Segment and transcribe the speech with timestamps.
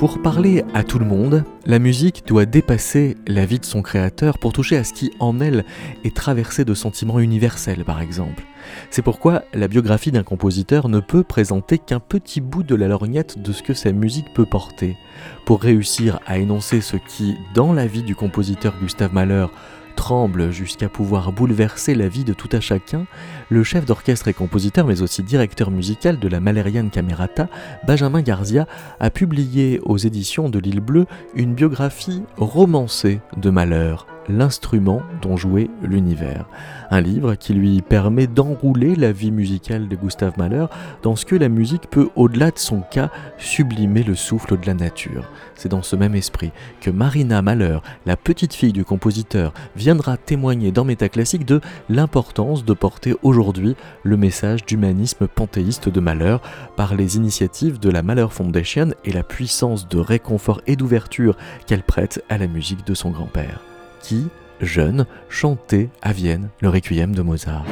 [0.00, 4.38] Pour parler à tout le monde, la musique doit dépasser la vie de son créateur
[4.38, 5.62] pour toucher à ce qui, en elle,
[6.04, 8.42] est traversé de sentiments universels, par exemple.
[8.88, 13.42] C'est pourquoi la biographie d'un compositeur ne peut présenter qu'un petit bout de la lorgnette
[13.42, 14.96] de ce que sa musique peut porter.
[15.44, 19.48] Pour réussir à énoncer ce qui, dans la vie du compositeur Gustave Mahler,
[19.94, 23.06] tremble jusqu'à pouvoir bouleverser la vie de tout un chacun,
[23.48, 27.48] le chef d'orchestre et compositeur, mais aussi directeur musical de la Malériane Camerata,
[27.86, 28.66] Benjamin Garzia,
[29.00, 35.70] a publié aux éditions de l'Île Bleue une biographie romancée de Malheur, l'instrument dont jouait
[35.82, 36.46] l'univers.
[36.92, 40.66] Un livre qui lui permet d'enrouler la vie musicale de Gustave Mahler
[41.04, 44.74] dans ce que la musique peut, au-delà de son cas, sublimer le souffle de la
[44.74, 45.30] nature.
[45.54, 50.72] C'est dans ce même esprit que Marina Mahler, la petite fille du compositeur, viendra témoigner
[50.72, 56.38] dans Métaclassique de l'importance de porter aujourd'hui le message d'humanisme panthéiste de Mahler
[56.76, 61.84] par les initiatives de la Mahler Foundation et la puissance de réconfort et d'ouverture qu'elle
[61.84, 63.60] prête à la musique de son grand-père
[64.00, 64.28] qui,
[64.60, 67.64] jeune, chantait à Vienne le requiem de Mozart.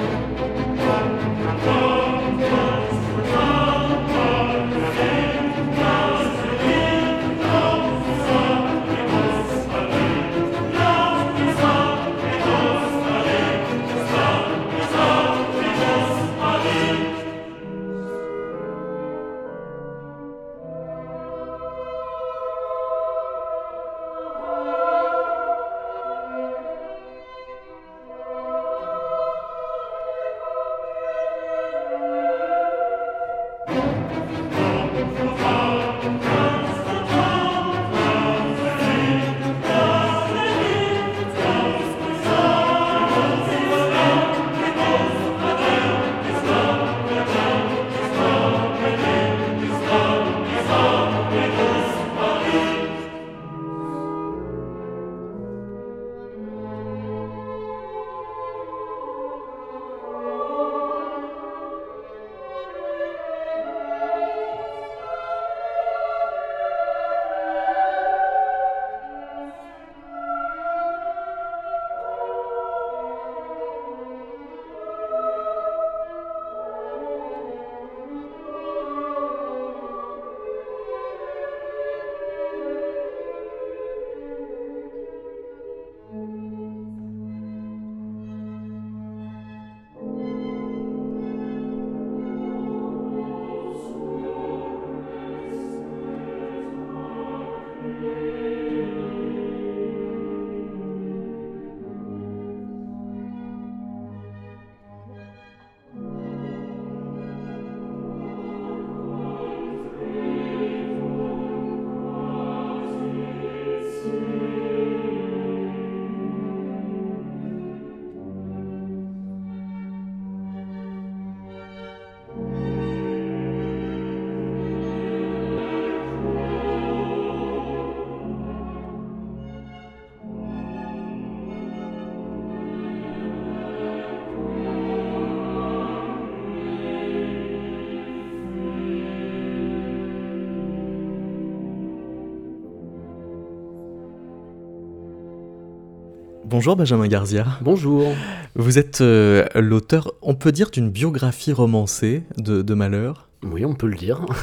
[146.44, 147.46] Bonjour Benjamin Garzia.
[147.60, 148.12] Bonjour.
[148.54, 153.28] Vous êtes euh, l'auteur, on peut dire, d'une biographie romancée de, de Malheur.
[153.42, 154.24] Oui, on peut le dire.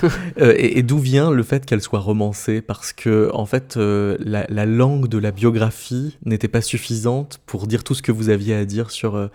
[0.41, 2.61] Euh, et, d'où vient le fait qu'elle soit romancée?
[2.61, 7.67] Parce que, en fait, euh, la, la, langue de la biographie n'était pas suffisante pour
[7.67, 9.29] dire tout ce que vous aviez à dire sur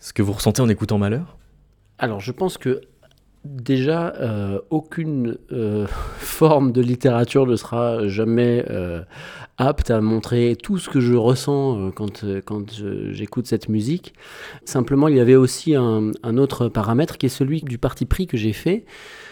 [0.00, 1.36] ce que vous ressentez en écoutant Malheur?
[1.98, 2.80] Alors, je pense que
[3.46, 5.86] déjà, euh, aucune euh,
[6.18, 9.02] forme de littérature ne sera jamais euh,
[9.58, 14.14] apte à montrer tout ce que je ressens quand, quand j'écoute cette musique.
[14.64, 18.26] Simplement, il y avait aussi un, un, autre paramètre qui est celui du parti pris
[18.26, 18.84] que j'ai fait,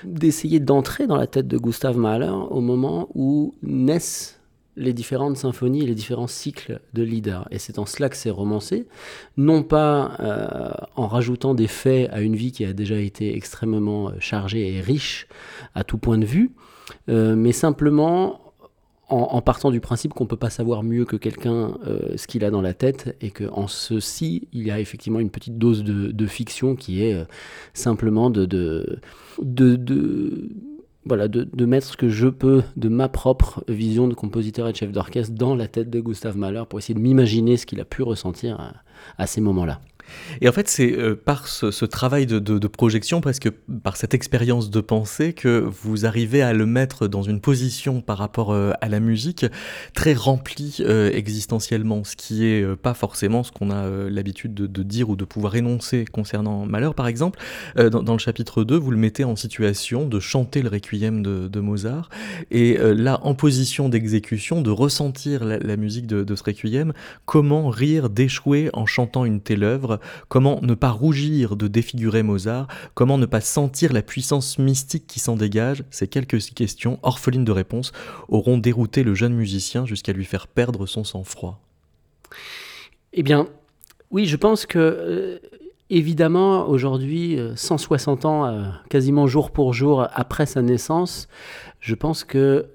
[0.04, 4.33] d'essayer d'entrer dans la tête de Gustave Mahler au moment où naissent
[4.76, 7.40] les différentes symphonies et les différents cycles de Lieder.
[7.50, 8.86] Et c'est en cela que c'est romancé,
[9.36, 14.08] non pas euh, en rajoutant des faits à une vie qui a déjà été extrêmement
[14.08, 15.28] euh, chargée et riche
[15.74, 16.52] à tout point de vue,
[17.08, 18.40] euh, mais simplement
[19.10, 21.74] en, partant du principe qu'on ne peut pas savoir mieux que quelqu'un
[22.16, 25.58] ce qu'il a dans la tête et qu'en ceci, il y a effectivement une petite
[25.58, 27.14] dose de, fiction qui est
[27.74, 28.98] simplement de
[31.06, 34.76] voilà, de, mettre ce que je peux de ma propre vision de compositeur et de
[34.76, 37.84] chef d'orchestre dans la tête de Gustave Mahler pour essayer de m'imaginer ce qu'il a
[37.84, 38.72] pu ressentir à,
[39.18, 39.80] à ces moments-là.
[40.40, 43.50] Et en fait, c'est euh, par ce, travail de, projection, presque
[43.82, 48.18] par cette expérience de pensée, que vous arrivez à le mettre dans une position par
[48.18, 49.46] rapport euh, à la musique
[49.94, 55.08] très remplie euh, existentiellement, ce qui est pas forcément ce qu'on a l'habitude de, dire
[55.08, 57.38] ou de pouvoir énoncer concernant Malheur, par exemple.
[57.76, 62.08] Dans, le chapitre 2, vous le mettez en situation de chanter le requiem de, Mozart,
[62.50, 66.92] et là, en position d'exécution, de ressentir la, la musique de, ce requiem,
[67.26, 69.93] comment rire d'échouer en chantant une telle œuvre
[70.28, 75.20] comment ne pas rougir de défigurer Mozart, comment ne pas sentir la puissance mystique qui
[75.20, 77.92] s'en dégage, ces quelques questions, orphelines de réponse,
[78.28, 81.60] auront dérouté le jeune musicien jusqu'à lui faire perdre son sang-froid.
[83.12, 83.48] Eh bien,
[84.10, 84.78] oui, je pense que...
[84.78, 85.38] Euh,
[85.90, 91.28] évidemment, aujourd'hui, 160 euh, ans, euh, quasiment jour pour jour après sa naissance,
[91.80, 92.66] je pense que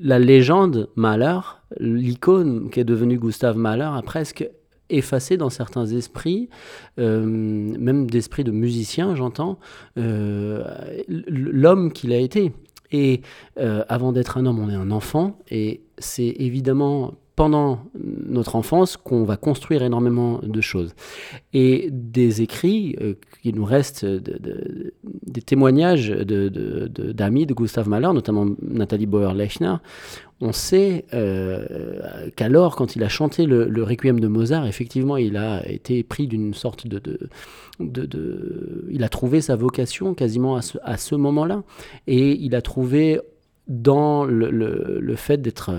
[0.00, 1.38] la légende Mahler,
[1.78, 4.48] l'icône qui est devenue Gustave Mahler, a presque
[4.92, 6.48] effacé dans certains esprits,
[6.98, 9.58] euh, même d'esprits de musiciens, j'entends,
[9.98, 10.62] euh,
[11.08, 12.52] l'homme qu'il a été.
[12.92, 13.22] Et
[13.58, 18.96] euh, avant d'être un homme, on est un enfant, et c'est évidemment pendant notre enfance
[18.96, 20.94] qu'on va construire énormément de choses.
[21.52, 22.96] Et des écrits
[23.42, 29.76] qui nous restent, des témoignages d'amis de, de, Gustav Mahler, notamment Nathalie Bauer-Lechner,
[30.42, 35.66] on sait euh, qu'alors, quand il a chanté le, Requiem de Mozart, effectivement, il a
[35.68, 37.00] été pris d'une sorte de,
[37.78, 41.62] de, Il a trouvé sa vocation quasiment à ce, à ce moment-là.
[42.08, 43.20] Et il a trouvé
[43.68, 45.70] dans le, le, fait d'être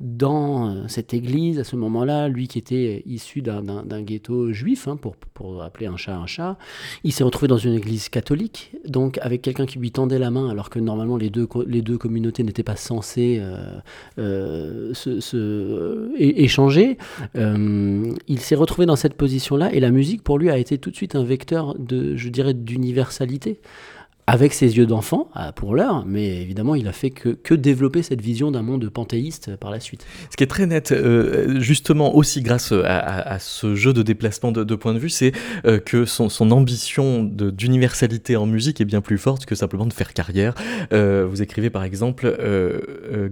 [0.00, 4.96] dans euh, cette église à ce moment-là, lui qui était issu d'un ghetto juif, hein,
[4.96, 6.56] pour, pour, appeler un chat un chat,
[7.04, 10.48] il s'est retrouvé dans une église catholique, donc avec quelqu'un qui lui tendait la main,
[10.48, 13.78] alors que normalement les deux, les deux communautés n'étaient pas censées euh,
[14.18, 16.96] euh, se, échanger.
[17.34, 20.96] il s'est retrouvé dans cette position-là, et la musique pour lui a été tout de
[20.96, 23.60] suite un vecteur de, je dirais, d'universalité
[24.28, 28.20] avec ses yeux d'enfant, euh, pour l'heure, mais évidemment, il a fait que, développer cette
[28.20, 30.04] vision d'un monde panthéiste par la suite.
[30.30, 34.62] Ce qui est très net, euh, justement aussi grâce à, ce jeu de déplacement de,
[34.62, 35.32] de point de vue, c'est
[35.64, 39.92] euh, que son, son ambition d'universalité en musique est bien plus forte que simplement de
[39.92, 40.54] faire carrière.
[40.90, 42.36] vous écrivez par exemple,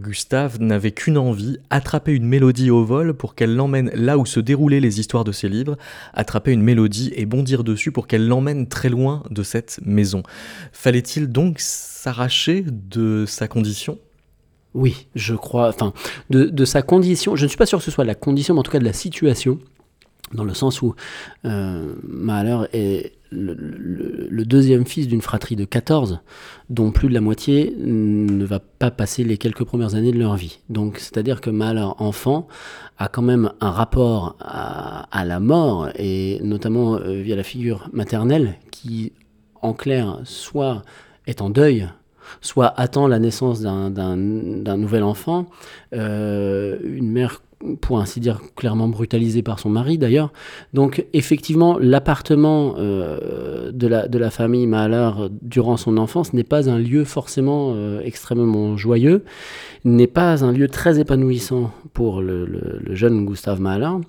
[0.03, 4.41] Gustave n'avait qu'une envie, attraper une mélodie au vol pour qu'elle l'emmène là où se
[4.41, 5.77] déroulaient les histoires de ses livres,
[6.15, 10.23] attraper une mélodie et bondir dessus pour qu'elle l'emmène très loin de cette maison.
[10.85, 13.99] Fallait-il donc s'arracher de sa condition?
[14.75, 15.71] Oui, je crois.
[15.71, 15.95] Enfin,
[16.29, 17.37] de, sa condition.
[17.37, 18.85] Je ne suis pas sûr que ce soit la condition, mais en tout cas de
[18.85, 19.59] la situation,
[20.35, 20.95] dans le sens où
[21.47, 26.21] euh, Mahler est le, deuxième fils d'une fratrie de 14,
[26.69, 30.37] dont plus de la moitié ne va pas passer les quelques premières années de leur
[30.37, 30.59] vie.
[30.69, 32.47] Donc, c'est-à-dire que Mahler, enfant,
[32.99, 38.57] a quand même un rapport à, la mort, et notamment euh, via la figure maternelle,
[38.71, 39.15] qui
[39.65, 40.83] en clair, soit
[41.27, 41.89] est en deuil,
[42.41, 45.47] soit attend la naissance d'un nouvel enfant,
[45.95, 47.41] euh, une mère
[47.81, 50.33] pour ainsi dire clairement brutalisée par son mari d'ailleurs.
[50.75, 55.11] Donc effectivement, l'appartement euh, de, la, famille Mahler
[55.43, 59.25] durant son enfance n'est pas un lieu forcément euh, extrêmement joyeux,
[59.85, 64.05] n'est pas un lieu très épanouissant pour le, jeune Gustave Mahler.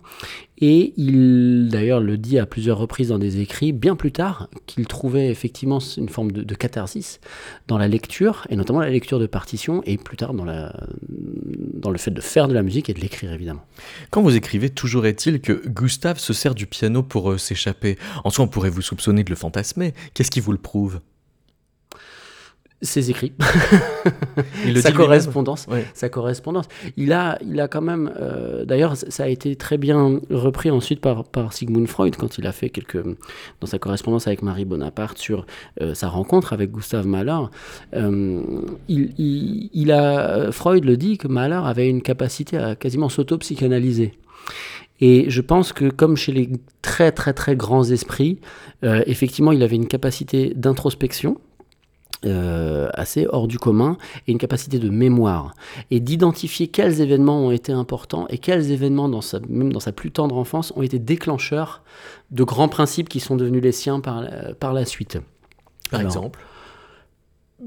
[0.59, 4.88] Et il, d'ailleurs, le dit à plusieurs reprises dans des écrits, bien plus tard, qu'il
[4.88, 7.19] trouvait effectivement une forme de, catharsis
[7.68, 12.12] dans la lecture, et notamment la lecture de partitions, et plus tard dans, le fait
[12.12, 13.66] de faire de la musique et de l'écrire, évidemment.
[14.12, 17.97] Quand vous écrivez, toujours est-il que Gustave se sert du piano pour euh, s'échapper.
[18.24, 19.94] En soi, on pourrait vous soupçonner de le fantasmer.
[20.14, 21.00] Qu'est-ce qui vous le prouve?
[22.81, 23.31] Ses écrits,
[24.75, 26.67] sa correspondance, sa correspondance.
[26.97, 30.99] Il a, il a quand même, euh, d'ailleurs, ça a été très bien repris ensuite
[30.99, 33.01] par, par Sigmund Freud quand il a fait quelques,
[33.61, 35.45] dans sa correspondance avec Marie Bonaparte sur
[35.81, 37.39] euh, sa rencontre avec Gustave Mahler.
[37.95, 38.41] Euh,
[38.89, 44.13] il, il, a, Freud le dit que Mahler avait une capacité à quasiment s'auto-psychanalyser.
[45.01, 46.49] Et je pense que comme chez les
[46.81, 48.39] très très très grands esprits,
[48.81, 51.37] effectivement, il avait une capacité d'introspection
[52.26, 55.54] euh, assez hors du commun et une capacité de mémoire
[55.92, 59.92] et d'identifier quels événements ont été importants et quels événements, dans sa, même dans sa
[59.92, 61.84] plus tendre enfance, ont été déclencheurs
[62.31, 65.19] de grands principes qui sont devenus les siens par, la, par la suite.
[65.92, 66.40] Par exemple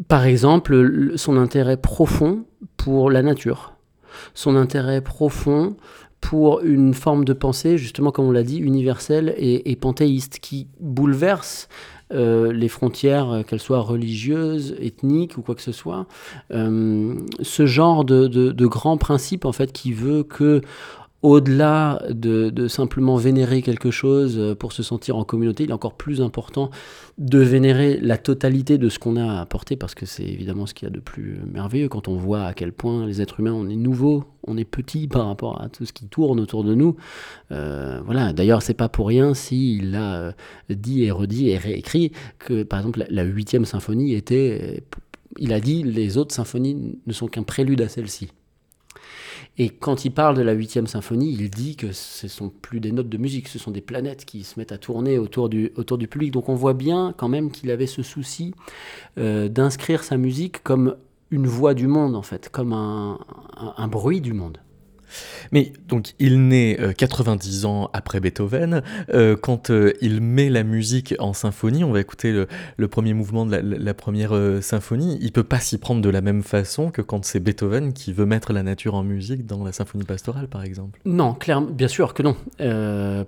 [0.09, 2.45] Par exemple, son intérêt profond
[2.76, 3.75] pour la nature,
[4.35, 5.76] son intérêt profond
[6.21, 10.67] pour une forme de pensée, justement comme on l'a dit, universelle et, et panthéiste, qui
[10.81, 11.69] bouleverse
[12.10, 16.06] les frontières, qu'elles soient religieuses, ethniques ou quoi que ce soit.
[16.50, 20.62] ce genre de, de, de grand principe en fait qui veut que
[21.22, 25.96] au-delà de, simplement vénérer quelque chose euh, pour se sentir en communauté, il est encore
[25.96, 26.70] plus important
[27.18, 30.87] de vénérer la totalité de ce qu'on a apporté, parce que c'est évidemment ce qu'il
[30.87, 33.68] y a de plus merveilleux quand on voit à quel point les êtres humains, on
[33.68, 36.96] est nouveaux, on est petits par rapport à tout ce qui tourne autour de nous.
[37.50, 38.32] Euh, voilà.
[38.32, 40.32] D'ailleurs, c'est pas pour rien s'il a euh,
[40.70, 44.84] dit et redit et réécrit que, par exemple, la huitième symphonie était,
[45.38, 48.28] il a dit, les autres symphonies ne sont qu'un prélude à celle-ci.
[49.60, 52.92] Et quand il parle de la huitième symphonie, il dit que ce sont plus des
[52.92, 55.98] notes de musique, ce sont des planètes qui se mettent à tourner autour du, autour
[55.98, 56.32] du public.
[56.32, 58.54] Donc on voit bien quand même qu'il avait ce souci
[59.18, 60.96] euh, d'inscrire sa musique comme
[61.30, 64.58] une voix du monde, en fait, comme un bruit du monde.
[65.52, 68.82] Mais donc il naît 90 euh, ans après Beethoven.
[69.14, 72.32] Euh, quand euh, il met la musique en symphonie, on va écouter
[72.76, 75.18] le, premier mouvement de la, première symphonie.
[75.20, 78.26] Il peut pas s'y prendre de la même façon que quand c'est Beethoven qui veut
[78.26, 81.00] mettre la nature en musique dans la symphonie pastorale, par exemple.
[81.04, 82.36] Non, clairement, bien sûr que non.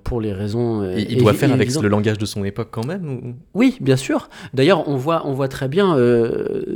[0.04, 0.90] pour les raisons.
[0.96, 3.34] il doit faire avec le langage de son époque quand même.
[3.54, 4.28] Oui, bien sûr.
[4.54, 5.96] D'ailleurs, on voit, on voit très bien.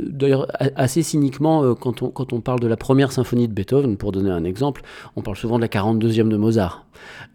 [0.07, 4.11] D'ailleurs, assez cyniquement, quand on quand on parle de la première symphonie de Beethoven, pour
[4.11, 4.81] donner un exemple
[5.15, 6.85] on parle souvent de la 42e de Mozart.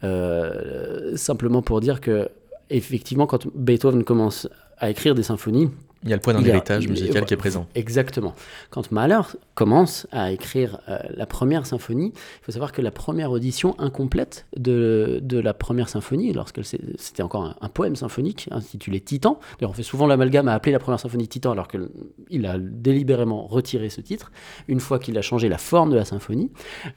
[0.05, 2.29] Euh, simplement pour dire que,
[2.71, 4.49] effectivement, quand Beethoven commence
[4.79, 5.71] à écrire des symphonies,
[6.03, 7.67] il y a le point d'un héritage musical qui est présent.
[7.75, 8.35] Exactement.
[8.71, 9.21] Quand Mahler
[9.55, 14.47] commence à écrire euh, la première symphonie, il faut savoir que la première audition incomplète
[14.57, 19.75] de, de la première symphonie, lorsque c'était encore un, poème symphonique intitulé Titan, d'ailleurs on
[19.75, 24.01] fait souvent l'amalgame à appeler la première symphonie Titan alors qu'il a délibérément retiré ce
[24.01, 24.33] titre,
[24.69, 26.51] une fois qu'il a changé la forme de la symphonie.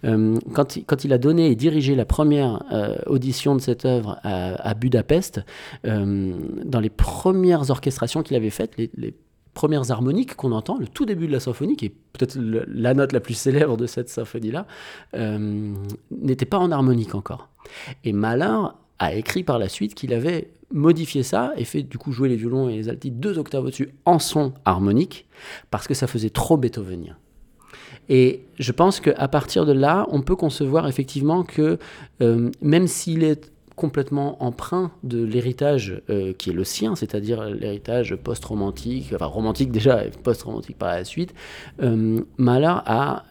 [0.06, 4.18] Euh, quand, quand, il a donné et dirigé la première euh, audition de cette œuvre
[4.24, 5.42] à, Budapest,
[5.84, 9.16] dans les premières orchestrations qu'il avait faites, les, les
[9.54, 13.12] premières harmoniques qu'on entend, le tout début de la symphonie, qui est peut-être la note
[13.12, 14.66] la plus célèbre de cette symphonie-là,
[15.16, 15.74] euh,
[16.12, 17.50] n'était pas en harmonique encore.
[18.04, 18.70] Et Mahler
[19.00, 22.36] a écrit par la suite qu'il avait modifié ça et fait du coup jouer les
[22.36, 25.28] violons et les altides deux octaves au-dessus en son harmonique,
[25.70, 27.16] parce que ça faisait trop beethovenien.
[28.10, 31.78] Et je pense qu'à partir de là, on peut concevoir effectivement que
[32.22, 38.16] euh, même s'il est complètement emprunt de l'héritage euh, qui est le sien, c'est-à-dire l'héritage
[38.16, 41.34] post-romantique, enfin romantique déjà, post-romantique par la suite,
[41.82, 43.24] euh, Mahler a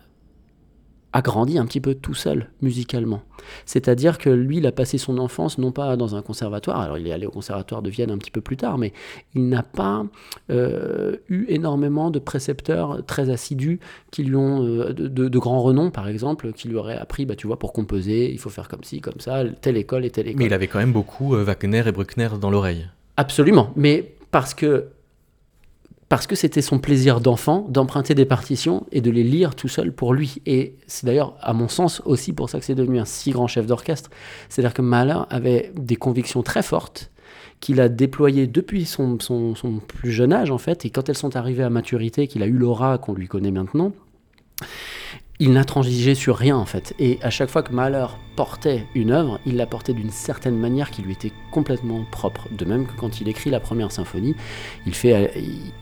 [1.12, 3.22] a grandi un petit peu tout seul musicalement.
[3.66, 7.06] C'est-à-dire que lui, il a passé son enfance non pas dans un conservatoire, alors il
[7.06, 8.92] est allé au conservatoire de Vienne un petit peu plus tard, mais
[9.34, 10.06] il n'a pas
[10.50, 15.90] euh, eu énormément de précepteurs très assidus qui lui ont, euh, de, de, grands renom
[15.90, 18.84] par exemple, qui lui auraient appris, bah, tu vois, pour composer, il faut faire comme
[18.84, 20.38] ci, comme ça, telle école et telle école.
[20.38, 22.88] Mais il avait quand même beaucoup euh, Wagner et Bruckner dans l'oreille.
[23.16, 24.86] Absolument, mais parce que
[26.12, 29.94] parce que c'était son plaisir d'enfant d'emprunter des partitions et de les lire tout seul
[29.94, 30.42] pour lui.
[30.44, 33.46] Et c'est d'ailleurs, à mon sens, aussi pour ça que c'est devenu un si grand
[33.46, 34.10] chef d'orchestre.
[34.50, 37.10] C'est-à-dire que Mahler avait des convictions très fortes
[37.60, 41.16] qu'il a déployées depuis son, son, son, plus jeune âge, en fait, et quand elles
[41.16, 43.92] sont arrivées à maturité, qu'il a eu l'aura qu'on lui connaît maintenant,
[45.42, 46.94] il n'a transigé sur rien en fait.
[47.00, 48.06] Et à chaque fois que Mahler
[48.36, 52.46] portait une œuvre, il la portait d'une certaine manière qui lui était complètement propre.
[52.52, 54.36] De même que quand il écrit la première symphonie,
[54.86, 55.32] il, fait,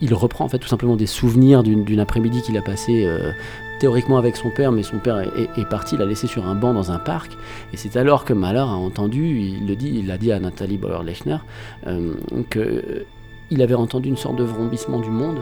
[0.01, 3.33] il reprend en fait tout simplement des souvenirs d'une après-midi qu'il a passé euh,
[3.79, 6.91] théoriquement avec son père, mais son père est, parti, l'a laissé sur un banc dans
[6.91, 7.31] un parc.
[7.71, 10.79] Et c'est alors que Mahler a entendu, il le dit, il l'a dit à Nathalie
[10.79, 11.37] Bauer-Lechner,
[11.85, 12.15] euh,
[12.49, 15.37] qu'il avait entendu une sorte de vrombissement du monde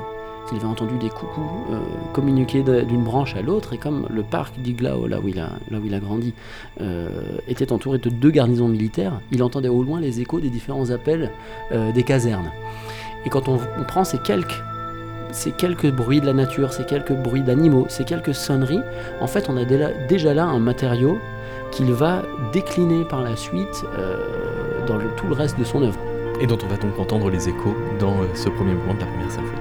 [0.51, 1.41] il avait entendu des coucous
[1.71, 1.79] euh,
[2.13, 6.33] communiquer d'une branche à l'autre, et comme le parc d'Iglao, là, où il a, grandi,
[6.81, 7.09] euh,
[7.47, 11.31] était entouré de deux garnisons militaires, il entendait au loin les échos des différents appels
[11.71, 12.51] euh, des casernes.
[13.25, 14.61] Et quand on, prend ces quelques,
[15.31, 18.81] ces quelques bruits de la nature, ces quelques bruits d'animaux, ces quelques sonneries,
[19.21, 21.19] en fait, on a déjà là un matériau
[21.71, 23.83] qu'il va décliner par la suite
[24.87, 25.99] dans tout le reste de son œuvre.
[26.39, 29.31] Et dont on va donc entendre les échos dans ce premier mouvement de la première
[29.31, 29.58] symphonie.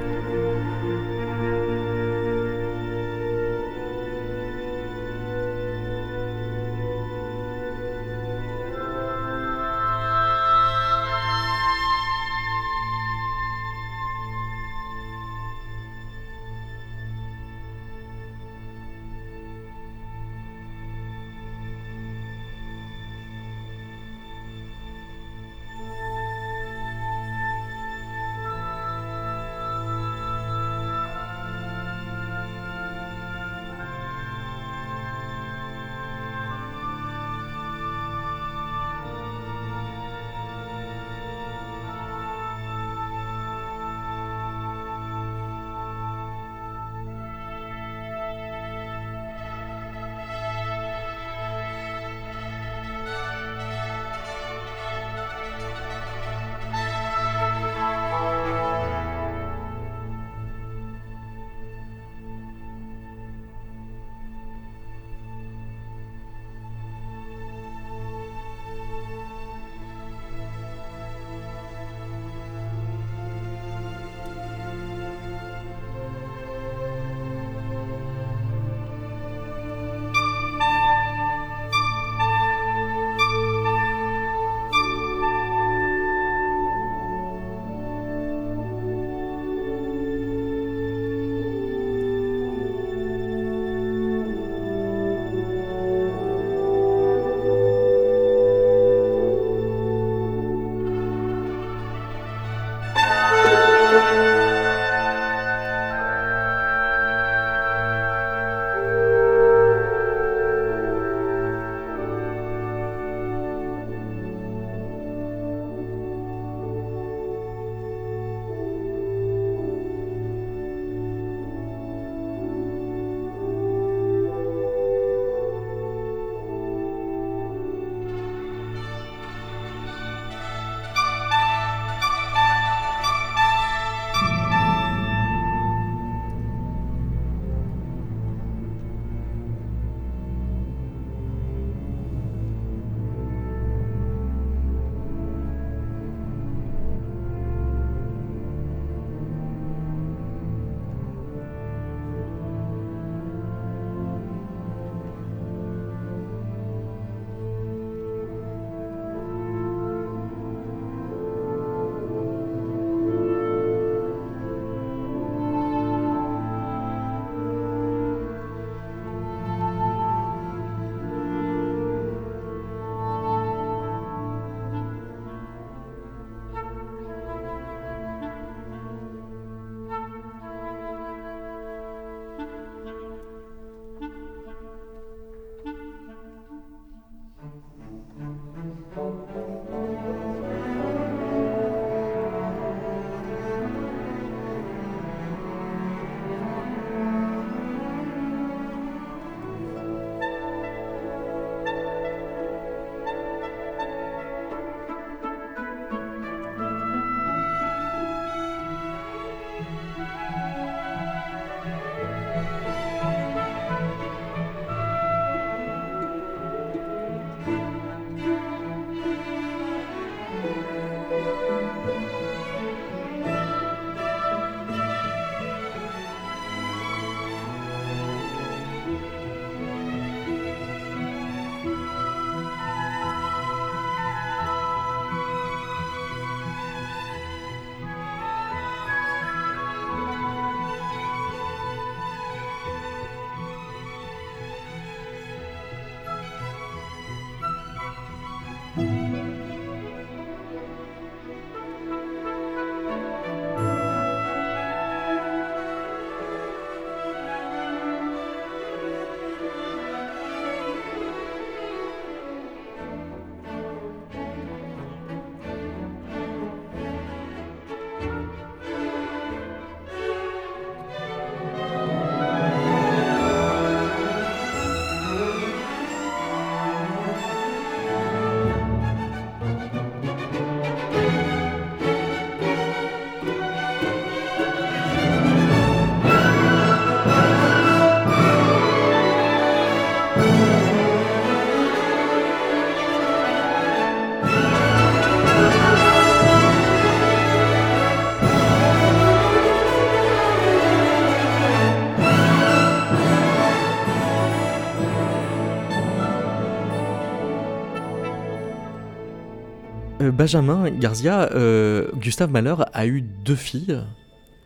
[310.11, 313.83] Benjamin Garzia, euh, Gustave Mahler a eu deux filles.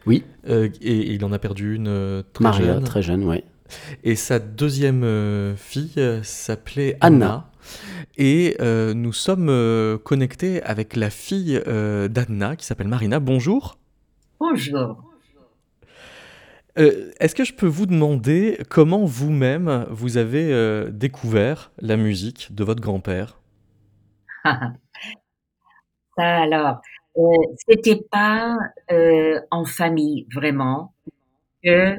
[0.07, 0.25] Oui.
[0.49, 2.85] Euh, et, il en a perdu une euh, très Maria, jeune.
[2.85, 3.45] très jeune, oui.
[4.05, 7.51] Et sa deuxième fille s'appelait Anna.
[8.19, 13.19] Et nous sommes connectés avec la fille d'Anna qui s'appelle Marina.
[13.19, 13.79] Bonjour.
[14.39, 15.11] Bonjour.
[16.77, 22.83] Est-ce que je peux vous demander comment vous-même vous avez découvert la musique de votre
[22.83, 23.39] grand-père?
[26.17, 26.81] Ça alors,
[27.17, 27.23] euh,
[27.69, 28.57] c'était pas,
[28.91, 30.93] euh, en famille vraiment
[31.65, 31.97] que,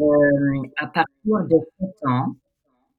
[0.00, 2.36] euh, à partir de 7 ans,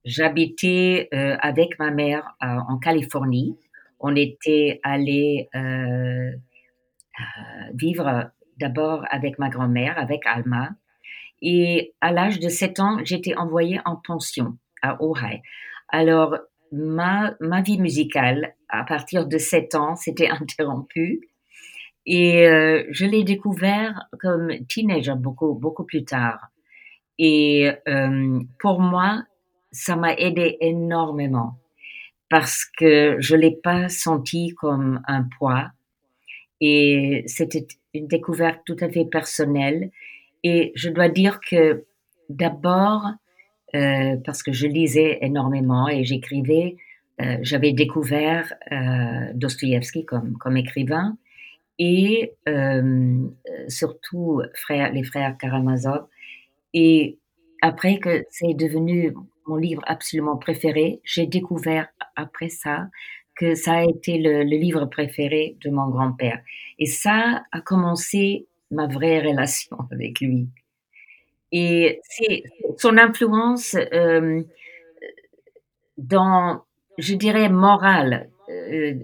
[0.06, 3.58] j'habitais, euh, avec ma mère, en Californie.
[4.02, 5.50] On était allé
[7.74, 8.30] vivre
[8.60, 10.70] d'abord avec ma grand-mère, avec Alma
[11.44, 15.44] et à l'âge de 7 ans, j'étais envoyée en pension à Ojai.
[15.90, 16.38] Alors
[16.74, 21.22] ma, ma vie musicale, à partir de 7 ans, s'était interrompue.
[22.06, 26.50] Et euh, je l'ai découvert comme teenager beaucoup, beaucoup plus tard.
[27.18, 29.24] Et euh, pour moi,
[29.72, 31.60] ça m'a aidé énormément
[32.30, 35.72] parce que je l'ai pas senti comme un poids.
[36.62, 39.92] Et c'était une découverte tout à fait personnelle.
[40.44, 41.86] Et je dois dire que
[42.30, 43.04] d'abord,
[43.76, 46.78] euh, parce que je lisais énormément et j'écrivais.
[47.22, 51.18] Euh, j'avais découvert euh, Dostoïevski comme, comme écrivain
[51.80, 53.28] et euh,
[53.68, 56.08] surtout frère, les frères Karamazov.
[56.74, 57.18] Et
[57.62, 59.16] après que c'est devenu
[59.48, 62.90] mon livre absolument préféré, j'ai découvert après ça
[63.36, 66.42] que ça a été le, le livre préféré de mon grand-père.
[66.80, 70.48] Et ça a commencé ma vraie relation avec lui.
[71.52, 72.44] Et c'est
[72.78, 74.42] son influence euh,
[75.98, 76.64] dans,
[76.98, 78.96] je dirais, morale, euh,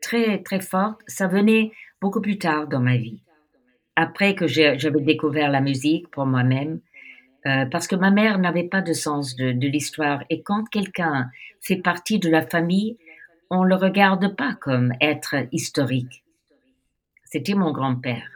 [0.00, 3.20] très, très forte, ça venait beaucoup plus tard dans ma vie.
[3.96, 6.80] Après que j'avais découvert la musique pour moi-même,
[7.46, 10.22] euh, parce que ma mère n'avait pas de sens de, de l'histoire.
[10.30, 12.96] Et quand quelqu'un fait partie de la famille,
[13.50, 16.24] on le regarde pas comme être historique.
[17.24, 18.28] C'était mon grand-père.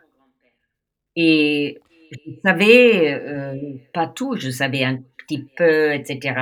[1.17, 1.79] Et
[2.13, 3.57] je savais euh,
[3.93, 6.35] pas tout, je savais un petit peu, etc.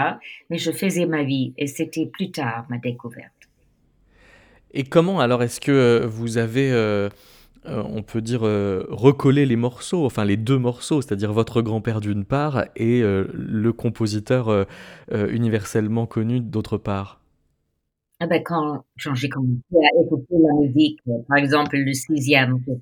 [0.50, 3.32] Mais je faisais ma vie et c'était plus tard ma découverte.
[4.72, 7.08] Et comment alors est-ce que euh, vous avez, euh,
[7.66, 12.24] euh, on peut dire, recollé les morceaux, enfin les deux morceaux, c'est-à-dire votre grand-père d'une
[12.24, 14.66] part et le compositeur
[15.10, 17.20] universellement connu d'autre part?
[18.22, 22.72] Ah ben quand, j'ai commencé à écouter la musique, par exemple le sixième que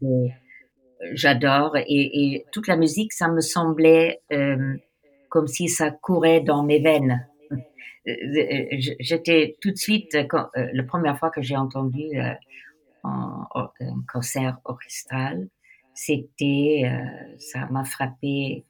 [1.12, 4.76] j'adore et, et, toute la musique, ça me semblait euh,
[5.28, 7.26] comme si ça courait dans mes veines.
[9.00, 12.32] J'étais tout de suite, euh, la première fois que j'ai entendu euh,
[13.02, 13.46] en,
[13.80, 15.48] un concert orchestral,
[15.94, 18.64] c'était, euh, ça m'a frappé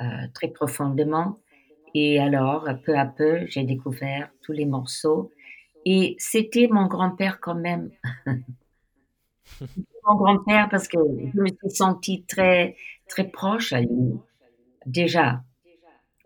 [0.00, 0.04] euh,
[0.34, 1.40] très profondément.
[1.94, 5.32] Et alors, peu à peu, j'ai découvert tous les morceaux
[5.84, 7.90] et c'était mon grand-père quand même.
[10.06, 10.98] mon grand-père parce que
[11.34, 12.76] je me suis sentie très,
[13.08, 14.20] très proche à lui,
[14.86, 15.42] déjà.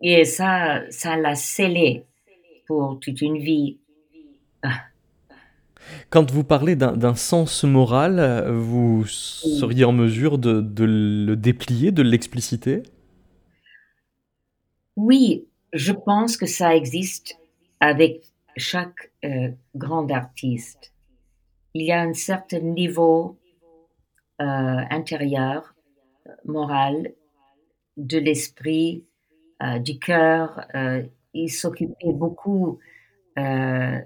[0.01, 2.05] Et ça, ça l'a scellé
[2.67, 3.77] pour toute une vie.
[6.09, 12.03] Quand vous parlez d'un sens moral, vous seriez en mesure de, de le déplier, de
[12.03, 12.83] l'expliciter?
[14.95, 17.37] Oui, je pense que ça existe
[17.79, 18.23] avec
[18.55, 20.92] chaque euh, grand artiste.
[21.73, 23.37] Il y a un certain niveau
[24.41, 24.45] euh,
[24.89, 25.73] intérieur,
[26.45, 27.13] moral,
[27.97, 29.05] de l'esprit,
[29.61, 30.65] euh, du cœur.
[30.75, 32.79] Euh, il s'occupait beaucoup
[33.37, 33.99] euh,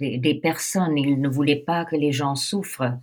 [0.00, 0.98] des, personnes.
[0.98, 2.98] Il ne voulait pas que les gens souffrent.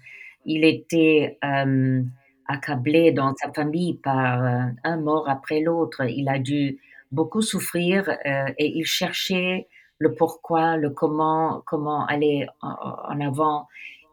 [0.45, 2.03] Il était euh,
[2.47, 6.03] accablé dans sa famille par euh, un mort après l'autre.
[6.07, 6.79] Il a dû
[7.11, 13.67] beaucoup souffrir euh, et il cherchait le pourquoi, le comment, comment aller en, avant.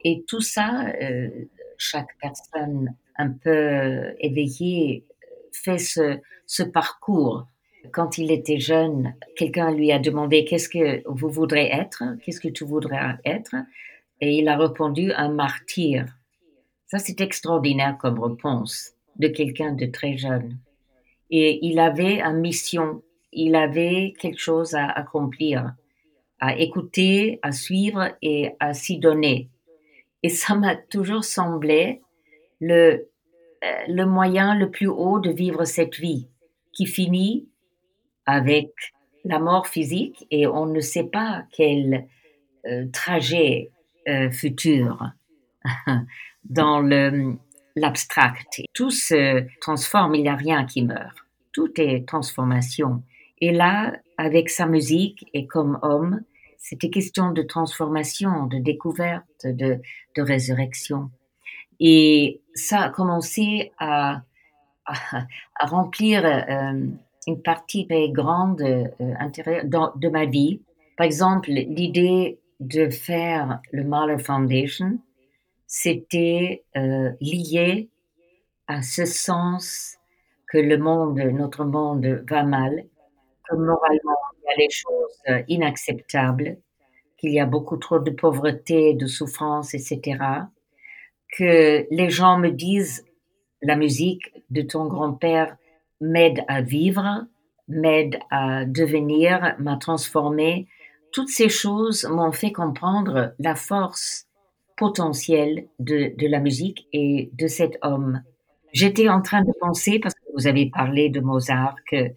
[0.04, 0.86] Et tout ça,
[1.76, 5.04] chaque personne un peu éveillée
[5.52, 7.46] fait ce, ce parcours
[7.92, 12.48] quand il était jeune, quelqu'un lui a demandé qu'est-ce que vous voudrez être, qu'est-ce que
[12.48, 13.54] tu voudrais être,
[14.20, 16.06] et il a répondu un martyr.
[16.86, 20.58] Ça, c'est extraordinaire comme réponse de quelqu'un de très jeune.
[21.30, 25.74] Et il avait une mission, il avait quelque chose à accomplir,
[26.40, 29.50] à écouter, à suivre et à s'y donner.
[30.22, 32.02] Et ça m'a toujours semblé
[32.60, 33.08] le,
[33.64, 36.28] euh, le moyen le plus haut de vivre cette vie
[36.72, 37.48] qui finit
[38.26, 38.72] avec
[39.24, 42.06] la mort physique et on ne sait pas quel
[42.66, 43.70] euh, trajet
[44.08, 45.02] euh, futur
[46.44, 46.80] dans
[47.76, 48.62] l'abstract.
[48.74, 51.16] Tout se transforme, il n'y a rien qui meurt.
[51.52, 53.02] Tout est transformation.
[53.40, 56.22] Et là, avec sa musique et comme homme,
[56.58, 59.80] c'était question de transformation, de découverte, de,
[60.16, 61.10] de résurrection.
[61.80, 64.22] Et ça a commencé à,
[64.84, 66.86] à, remplir euh,
[67.26, 70.60] une partie très grande euh, de ma vie.
[70.96, 74.98] Par exemple, l'idée de faire le Mahler Foundation,
[75.66, 77.88] c'était euh, lié
[78.66, 79.96] à ce sens
[80.48, 82.84] que le monde, notre monde va mal,
[83.48, 84.17] que moralement
[84.52, 86.58] a des choses euh, inacceptables,
[87.18, 90.18] qu'il y a beaucoup trop de pauvreté, de souffrance, etc.
[91.36, 93.04] Que les gens me disent
[93.62, 95.56] la musique de ton grand-père
[96.00, 97.26] m'aide à vivre,
[97.66, 100.68] m'aide à devenir, m'a transformé.
[101.12, 104.26] Toutes ces choses m'ont fait comprendre la force
[104.76, 108.22] potentielle de, de la musique et de cet homme.
[108.72, 112.12] J'étais en train de penser, parce que vous avez parlé de Mozart, que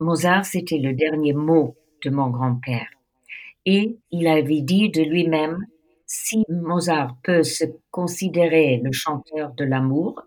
[0.00, 2.88] Mozart, c'était le dernier mot de mon grand-père.
[3.64, 5.66] Et il avait dit de lui-même,
[6.06, 10.22] si Mozart peut se considérer le chanteur de l'amour,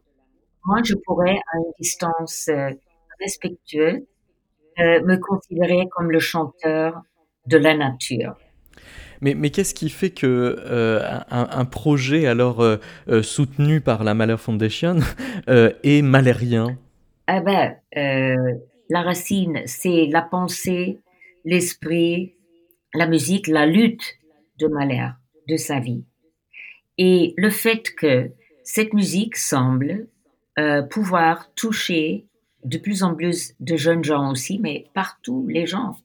[0.65, 2.69] moi, je pourrais, à une distance euh,
[3.19, 4.01] respectueuse,
[4.79, 7.01] euh, me considérer comme le chanteur
[7.47, 8.35] de la nature.
[9.21, 12.63] Mais, mais qu'est-ce qui fait que euh, un, projet alors
[13.21, 14.99] soutenu par la Mahler Foundation
[15.47, 16.77] est malérien?
[17.27, 17.75] Eh ben,
[18.89, 20.99] la racine, c'est la pensée,
[21.45, 22.33] l'esprit,
[22.93, 24.17] la musique, la lutte
[24.59, 25.09] de Mahler,
[25.47, 26.03] de sa vie.
[26.97, 28.31] Et le fait que
[28.63, 30.07] cette musique semble
[30.57, 32.25] euh, pouvoir toucher
[32.65, 35.95] de plus en plus de jeunes gens aussi, mais partout les gens.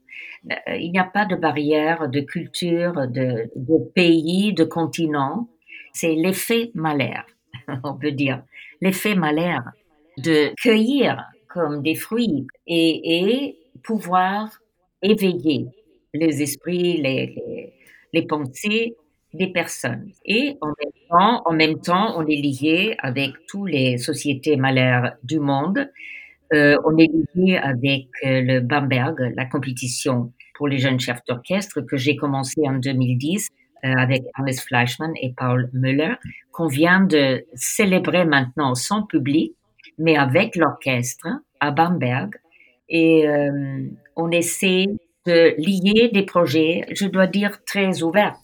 [0.50, 3.50] Euh, il n'y a pas de barrière de culture, de,
[3.94, 5.48] pays, de continent.
[5.92, 7.26] C'est l'effet malaire,
[7.84, 8.42] on peut dire.
[8.80, 9.72] L'effet malaire
[10.18, 14.48] de cueillir comme des fruits et, pouvoir
[15.02, 15.66] éveiller
[16.14, 17.74] les esprits, les,
[18.12, 18.96] les pensées
[19.34, 20.10] des personnes.
[20.24, 25.16] Et en même temps, en même temps, on est lié avec toutes les sociétés malaires
[25.22, 25.90] du monde.
[26.52, 31.80] Euh, on est lié avec euh, le Bamberg, la compétition pour les jeunes chefs d'orchestre
[31.80, 33.48] que j'ai commencé en 2010
[33.84, 36.14] euh, avec Alice Fleischmann et Paul Müller,
[36.52, 39.52] qu'on vient de célébrer maintenant sans public,
[39.98, 41.26] mais avec l'orchestre
[41.60, 42.34] à Bamberg.
[42.88, 44.86] Et euh, on essaie
[45.26, 48.36] de lier des projets, je dois dire, très ouverts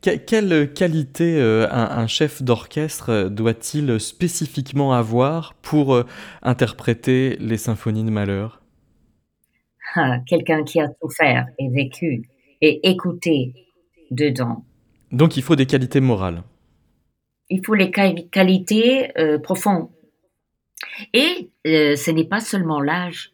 [0.00, 6.04] quelle qualité euh, un, chef d'orchestre euh, doit-il spécifiquement avoir pour euh,
[6.42, 8.60] interpréter les symphonies de Malheur?
[9.94, 12.28] Ah, Quelqu'un qui a souffert et vécu
[12.60, 13.52] et écouté
[14.10, 14.64] dedans.
[15.12, 16.42] Donc il faut des qualités morales.
[17.48, 19.88] Il faut les qualités profondes.
[21.12, 23.32] Et ce n'est pas seulement l'âge,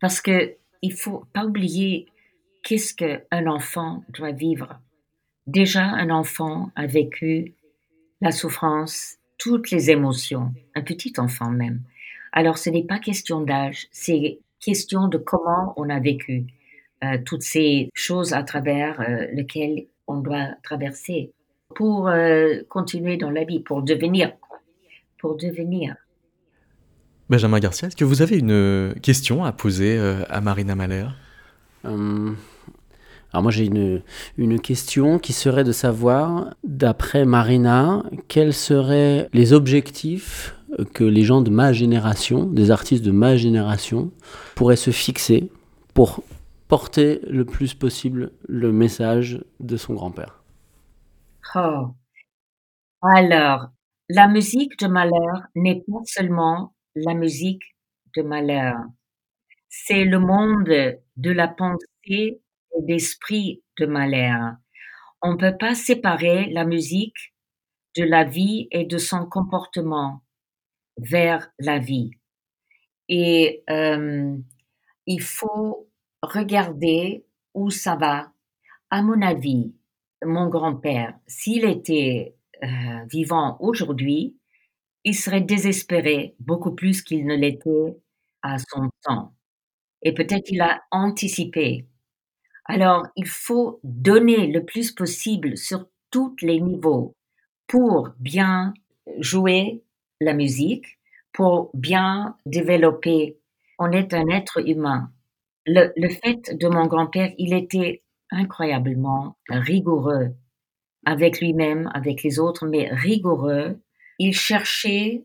[0.00, 2.06] parce que il faut pas oublier
[2.62, 4.80] qu'est-ce qu'un enfant doit vivre
[5.46, 7.54] Déjà, un enfant a vécu
[8.20, 11.82] la souffrance, toutes les émotions, un petit enfant même.
[12.32, 16.46] Alors, ce n'est pas question d'âge, c'est question de comment on a vécu
[17.04, 21.32] euh, toutes ces choses à travers euh, lesquelles on doit traverser
[21.74, 24.32] pour euh, continuer dans la vie, pour devenir,
[25.18, 25.96] pour devenir.
[27.30, 29.98] Benjamin Garcia, est-ce que vous avez une question à poser
[30.30, 31.06] à Marina Mahler?
[31.84, 34.02] Alors moi j'ai une,
[34.38, 40.56] une question qui serait de savoir, d'après Marina, quels seraient les objectifs
[40.94, 44.10] que les gens de ma génération, des artistes de ma génération,
[44.54, 45.50] pourraient se fixer
[45.92, 46.22] pour
[46.68, 50.42] porter le plus possible le message de son grand-père?
[51.54, 51.88] Oh.
[53.02, 53.68] Alors,
[54.08, 57.76] la musique de Mahler n'est pas seulement la musique
[58.16, 58.72] de Mahler.
[59.68, 62.40] C'est le monde de la pensée et
[62.80, 64.36] d'esprit de Mahler.
[65.22, 67.34] On ne peut pas séparer la musique
[67.96, 70.22] de la vie et de son comportement
[70.96, 72.10] vers la vie.
[73.08, 74.36] Et euh,
[75.06, 75.88] il faut
[76.22, 77.24] regarder
[77.54, 78.32] où ça va.
[78.90, 79.74] À mon avis,
[80.24, 84.37] mon grand-père, s'il était euh, vivant aujourd'hui,
[85.04, 87.96] il serait désespéré beaucoup plus qu'il ne l'était
[88.42, 89.32] à son temps.
[90.02, 91.86] Et peut-être il a anticipé.
[92.66, 97.14] Alors, il faut donner le plus possible sur tous les niveaux
[97.66, 98.74] pour bien
[99.20, 99.82] jouer
[100.20, 100.98] la musique,
[101.32, 103.38] pour bien développer.
[103.78, 105.10] On est un être humain.
[105.66, 110.34] Le, le fait de mon grand-père, il était incroyablement rigoureux
[111.04, 113.80] avec lui-même, avec les autres, mais rigoureux.
[114.18, 115.24] Il cherchait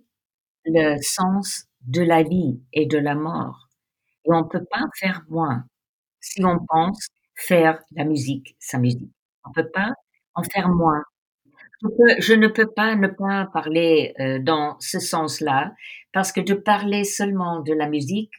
[0.66, 3.68] le sens de la vie et de la mort.
[4.26, 5.66] Et on ne peut pas faire moins
[6.22, 9.12] si on pense faire la musique, sa musique.
[9.46, 9.92] On ne peut pas
[10.36, 11.04] en faire moins.
[12.20, 15.74] Je, ne peux pas ne pas parler euh, dans ce sens-là,
[16.14, 18.32] parce que de parler seulement de la musique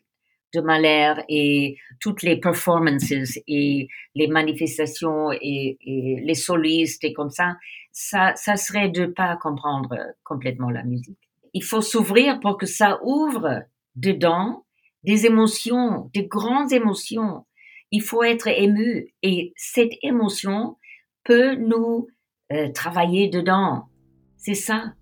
[0.54, 7.56] de Mahler et toutes les performances et les manifestations et, les solistes et comme ça,
[7.92, 11.18] ça, ça serait de pas comprendre complètement la musique.
[11.52, 13.62] Il faut s'ouvrir pour que ça ouvre
[13.96, 14.64] dedans
[15.02, 17.44] des émotions, des grandes émotions.
[17.90, 20.76] Il faut être ému et cette émotion
[21.24, 22.08] peut nous
[22.52, 23.84] euh, travailler dedans.
[24.36, 24.94] C'est ça.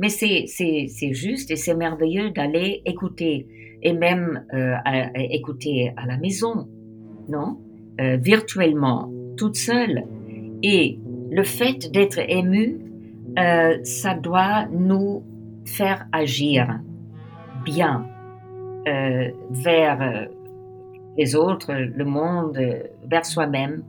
[0.00, 3.46] Mais c'est, c'est, c'est juste et c'est merveilleux d'aller écouter
[3.82, 6.68] et même euh, à, écouter à la maison,
[7.28, 7.58] non?
[8.00, 10.04] Euh, Virtuellement, toute seule.
[10.62, 10.98] Et
[11.30, 12.78] le fait d'être ému,
[13.38, 15.24] euh, ça doit nous
[15.64, 16.80] faire agir
[17.64, 18.06] bien
[18.86, 20.28] euh, vers
[21.16, 22.58] les autres, le monde,
[23.10, 23.82] vers soi-même.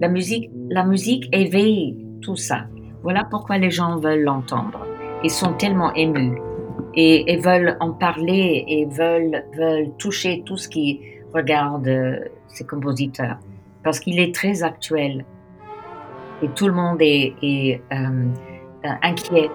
[0.00, 2.66] La musique, la musique éveille tout ça.
[3.02, 4.87] Voilà pourquoi les gens veulent l'entendre.
[5.24, 6.38] Ils sont tellement émus
[6.94, 11.00] et, veulent en parler et veulent, veulent toucher tout ce qui
[11.34, 13.38] regarde euh, ces compositeurs
[13.84, 15.24] parce qu'il est très actuel
[16.42, 18.28] et tout le monde est, est euh,
[19.02, 19.50] inquiet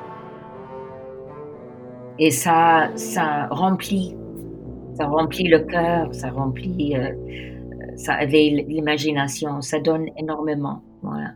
[2.19, 4.15] et ça, ça remplit,
[4.95, 7.11] ça remplit le cœur, ça remplit, euh,
[7.95, 10.83] ça éveille l'imagination, ça donne énormément.
[11.01, 11.31] Voilà.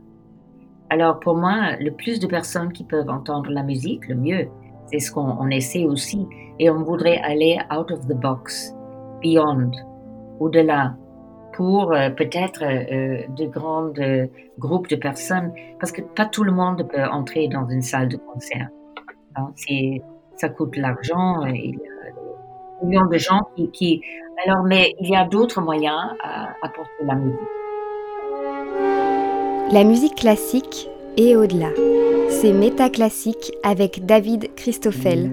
[0.89, 4.47] Alors pour moi, le plus de personnes qui peuvent entendre la musique, le mieux.
[4.85, 6.25] C'est ce qu'on essaie aussi.
[6.59, 8.73] Et on voudrait aller out of the box,
[9.21, 9.71] beyond,
[10.39, 10.95] au-delà,
[11.53, 14.27] pour euh, peut-être euh, de grands euh,
[14.59, 18.17] groupes de personnes, parce que pas tout le monde peut entrer dans une salle de
[18.17, 18.69] concert.
[19.35, 19.51] Hein,
[20.35, 21.45] ça coûte l'argent.
[21.45, 24.01] Il y a des millions de gens qui, qui...
[24.45, 27.56] Alors, mais il y a d'autres moyens à apporter la musique.
[29.69, 31.71] La musique classique et au-delà.
[32.29, 35.29] C'est Métaclassique avec David Christoffel.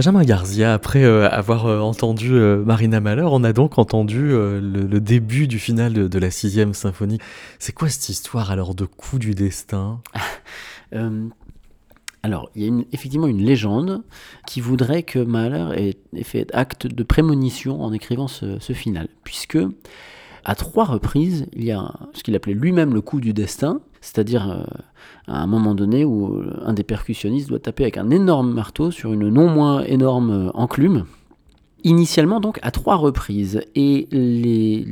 [0.00, 4.98] Benjamin Garzia, après euh, avoir euh, entendu euh, Marina Malheur, on a donc entendu le,
[4.98, 7.18] début du final de, la sixième symphonie.
[7.58, 10.00] C'est quoi cette histoire alors de coup du destin?
[12.22, 14.02] Alors, il y a effectivement une légende
[14.46, 19.58] qui voudrait que Mahler ait, fait acte de prémonition en écrivant ce, ce final, puisque
[20.46, 24.66] à trois reprises, il y a ce qu'il appelait lui-même le coup du destin, c'est-à-dire
[25.26, 29.12] à un moment donné où un des percussionnistes doit taper avec un énorme marteau sur
[29.12, 31.04] une non moins énorme enclume.
[31.82, 33.62] Initialement donc à trois reprises.
[33.74, 34.84] Et les,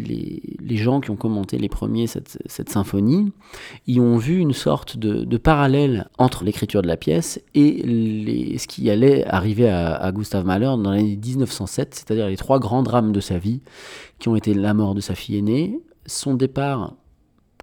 [0.59, 3.33] les, gens qui ont commenté les premiers cette, cette, symphonie
[3.87, 8.67] y ont vu une sorte de, parallèle entre l'écriture de la pièce et les, ce
[8.67, 13.13] qui allait arriver à, à Gustav Mahler dans l'année 1907, c'est-à-dire les trois grands drames
[13.13, 13.61] de sa vie,
[14.19, 16.95] qui ont été la mort de sa fille aînée, son départ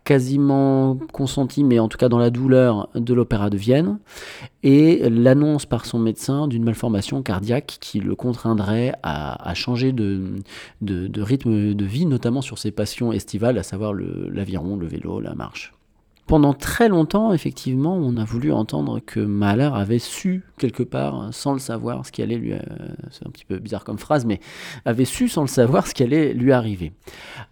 [0.06, 3.98] quasiment consenti, mais en tout cas dans la douleur de l'Opéra de Vienne,
[4.64, 10.36] et l'annonce par son médecin d'une malformation cardiaque qui le contraindrait à, changer de,
[10.82, 15.34] de, rythme de vie, notamment sur ses passions estivales, à savoir l'aviron, le, vélo, la
[15.34, 15.74] marche.
[16.28, 21.54] Pendant très longtemps, effectivement, on a voulu entendre que Mahler avait su quelque part, sans
[21.54, 22.54] le savoir, ce qui allait lui...
[22.54, 22.60] Euh,
[23.12, 24.40] c'est un petit peu bizarre comme phrase, mais
[24.86, 26.94] avait su sans le savoir ce qui allait lui arriver.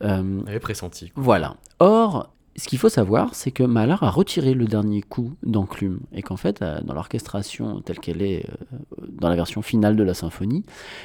[0.01, 1.11] Euh, avait pressenti.
[1.15, 1.57] Voilà.
[1.77, 6.21] Or, ce qu'il faut savoir, c'est que Mahler a retiré le dernier coup d'enclume et
[6.21, 10.13] qu'en fait, euh, dans l'orchestration telle qu'elle est euh, dans la version finale de la
[10.13, 10.63] symphonie,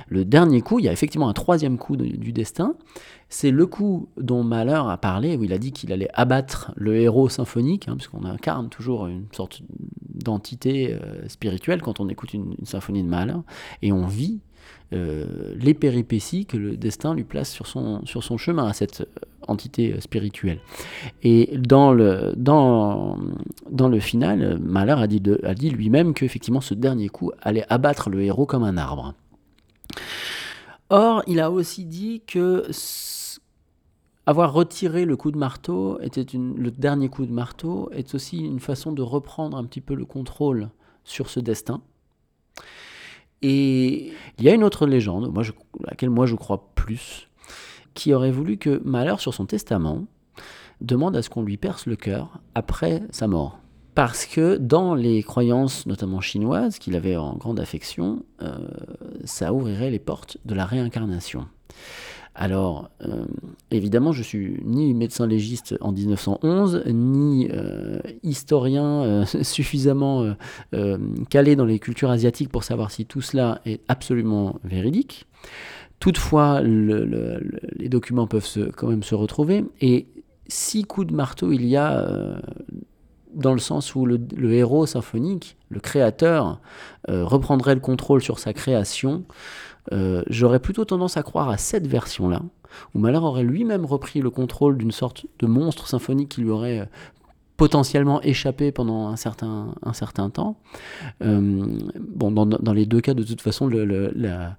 [0.09, 2.75] le dernier coup, il y a effectivement un troisième coup du destin.
[3.31, 6.97] C'est le coup dont Mahler a parlé, où il a dit qu'il allait abattre le
[6.97, 9.63] héros symphonique, hein, puisqu'on incarne toujours une sorte
[10.15, 13.37] d'entité euh, spirituelle quand on écoute une, symphonie de Mahler,
[13.81, 14.41] et on vit
[14.91, 19.07] les péripéties que le destin lui place sur son, sur son chemin à cette
[19.49, 20.61] entité euh, spirituelle.
[21.23, 23.19] Et dans le, dans,
[23.71, 28.23] dans le final, Mahler a dit, dit lui-même qu'effectivement ce dernier coup allait abattre le
[28.23, 29.15] héros comme un arbre.
[30.91, 32.65] Or, il a aussi dit que
[34.27, 38.61] avoir retiré le coup de marteau était le dernier coup de marteau est aussi une
[38.61, 40.69] façon de reprendre un petit peu le contrôle
[41.05, 41.81] sur ce destin
[43.43, 47.28] et il y a une autre légende, moi à laquelle moi je crois plus,
[47.99, 50.07] qui aurait voulu que Malheur, sur son testament,
[50.81, 53.59] demande à ce qu'on lui perce le cœur après sa mort.
[53.97, 58.57] Parce que dans les croyances, notamment chinoises, qu'il avait en grande affection, euh,
[59.25, 61.47] ça ouvrirait les portes de la réincarnation.
[62.37, 63.25] Alors, euh,
[63.73, 70.37] évidemment, je suis ni médecin légiste en 1911, ni euh, historien suffisamment
[71.31, 75.27] calé dans les cultures asiatiques pour savoir si tout cela est absolument véridique.
[76.01, 79.65] Toutefois, les documents peuvent quand même se retrouver.
[79.81, 80.07] Et
[80.47, 82.41] six coups de marteau il y a
[83.35, 86.61] dans le sens où le, héros symphonique, le créateur,
[87.09, 89.25] reprendrait le contrôle sur sa création
[89.93, 92.43] euh, j'aurais plutôt tendance à croire à cette version-là,
[92.95, 96.81] où Mahler aurait lui-même repris le contrôle d'une sorte de monstre symphonique qui lui aurait
[96.81, 96.85] euh,
[97.59, 100.57] potentiellement échappé pendant un certain, un certain temps.
[101.23, 101.67] Euh,
[102.01, 104.57] bon, dans, les deux cas, de toute façon, la,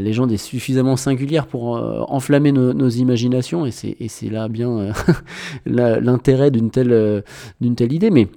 [0.00, 1.76] légende est suffisamment singulière pour
[2.12, 4.92] enflammer nos, imaginations, et c'est là bien
[5.66, 7.22] l'intérêt d'une telle,
[7.60, 8.10] d'une telle idée.
[8.10, 8.28] Mais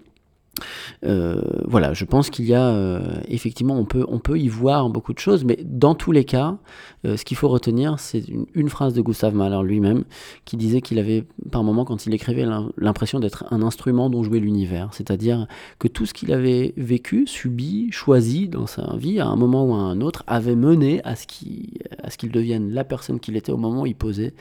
[1.05, 3.86] euh, voilà, je pense qu'il y a euh, effectivement, on
[4.20, 6.57] peut, y voir beaucoup de choses, mais dans tous les cas,
[7.05, 10.05] euh, ce qu'il faut retenir, c'est une, phrase de Gustav Mahler lui-même
[10.45, 12.45] qui disait qu'il avait par moment, quand il écrivait,
[12.78, 15.47] l'impression d'être un instrument dont jouait l'univers, c'est-à-dire
[15.80, 19.74] que tout ce qu'il avait vécu, subi, choisi dans sa vie, à un moment ou
[19.74, 23.82] à un autre, avait mené à ce qu'il devienne la personne qu'il était au moment
[23.82, 24.34] où il posait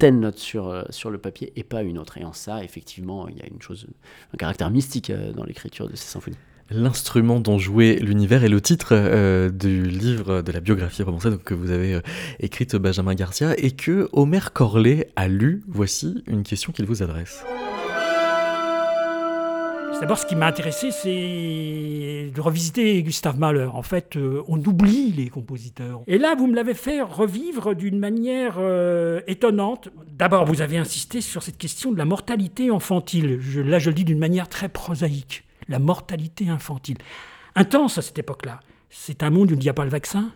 [0.00, 2.18] telle note sur, euh, sur le papier et pas une autre.
[2.18, 3.86] Et en ça, effectivement, il y a une chose,
[4.34, 6.38] un caractère mystique euh, dans l'écriture de ces symphonies.
[6.70, 11.54] L'instrument dont jouait l'univers est le titre euh, du livre de la biographie romancée que
[11.54, 12.00] vous avez
[12.38, 15.62] écrite Benjamin Garcia et que Omer Corlet a lu.
[15.68, 17.44] Voici une question qu'il vous adresse.
[20.00, 23.68] D'abord, ce qui m'a intéressé, c'est de revisiter Gustave Mahler.
[23.70, 26.00] En fait, euh, on oublie les compositeurs.
[26.06, 29.90] Et là, vous me l'avez fait revivre d'une manière euh, étonnante.
[30.10, 33.40] D'abord, vous avez insisté sur cette question de la mortalité infantile.
[33.66, 35.44] là, je le dis d'une manière très prosaïque.
[35.68, 36.96] La mortalité infantile.
[37.54, 38.60] Intense à cette époque-là.
[38.88, 40.32] C'est un monde où il n'y a pas le vaccin.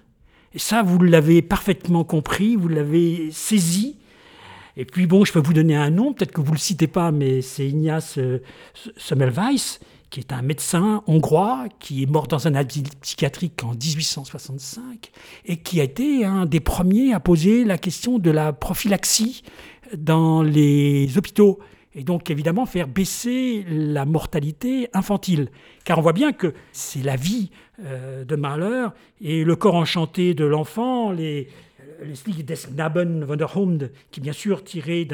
[0.53, 3.97] Et ça, vous l'avez parfaitement compris, vous l'avez saisi.
[4.77, 6.87] Et puis bon, je peux vous donner un nom, peut-être que vous ne le citez
[6.87, 8.43] pas, mais c'est Ignace euh,
[8.97, 9.79] Semmelweis,
[10.11, 15.11] qui est un médecin hongrois, qui est mort dans un asile psychiatrique en 1865,
[15.47, 19.43] et qui a été un des premiers à poser la question de la prophylaxie
[19.97, 21.59] dans les hôpitaux.
[21.97, 25.49] et donc évidemment faire baisser la mortalité infantile.
[25.85, 27.51] Car on voit bien que c'est la vie
[27.85, 28.87] euh, de Mahler
[29.21, 31.49] et le corps enchanté de l'enfant, les,
[32.03, 35.07] les des Knaben von der Hund, qui bien sûr tiré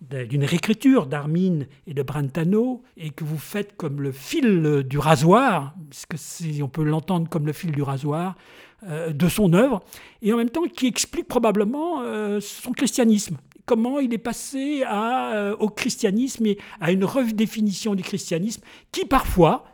[0.00, 5.74] d'une réécriture d'Armin et de Brentano, et que vous faites comme le fil du rasoir,
[5.90, 8.36] puisque on peut l'entendre comme le fil du rasoir,
[8.84, 9.82] euh, de son œuvre,
[10.20, 13.38] et en même temps qui explique probablement euh, son christianisme.
[13.64, 18.62] Comment il est passé euh, au christianisme et à une redéfinition du christianisme
[18.92, 19.64] qui parfois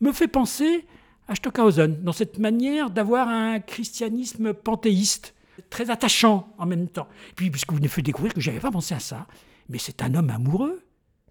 [0.00, 0.84] me fait penser
[1.28, 5.34] à Stockhausen, dans cette manière d'avoir un christianisme panthéiste,
[5.70, 7.08] très attachant en même temps.
[7.36, 9.26] Puis, puisque vous venez de découvrir que je n'avais pas pensé à ça,
[9.68, 10.82] mais c'est un homme amoureux,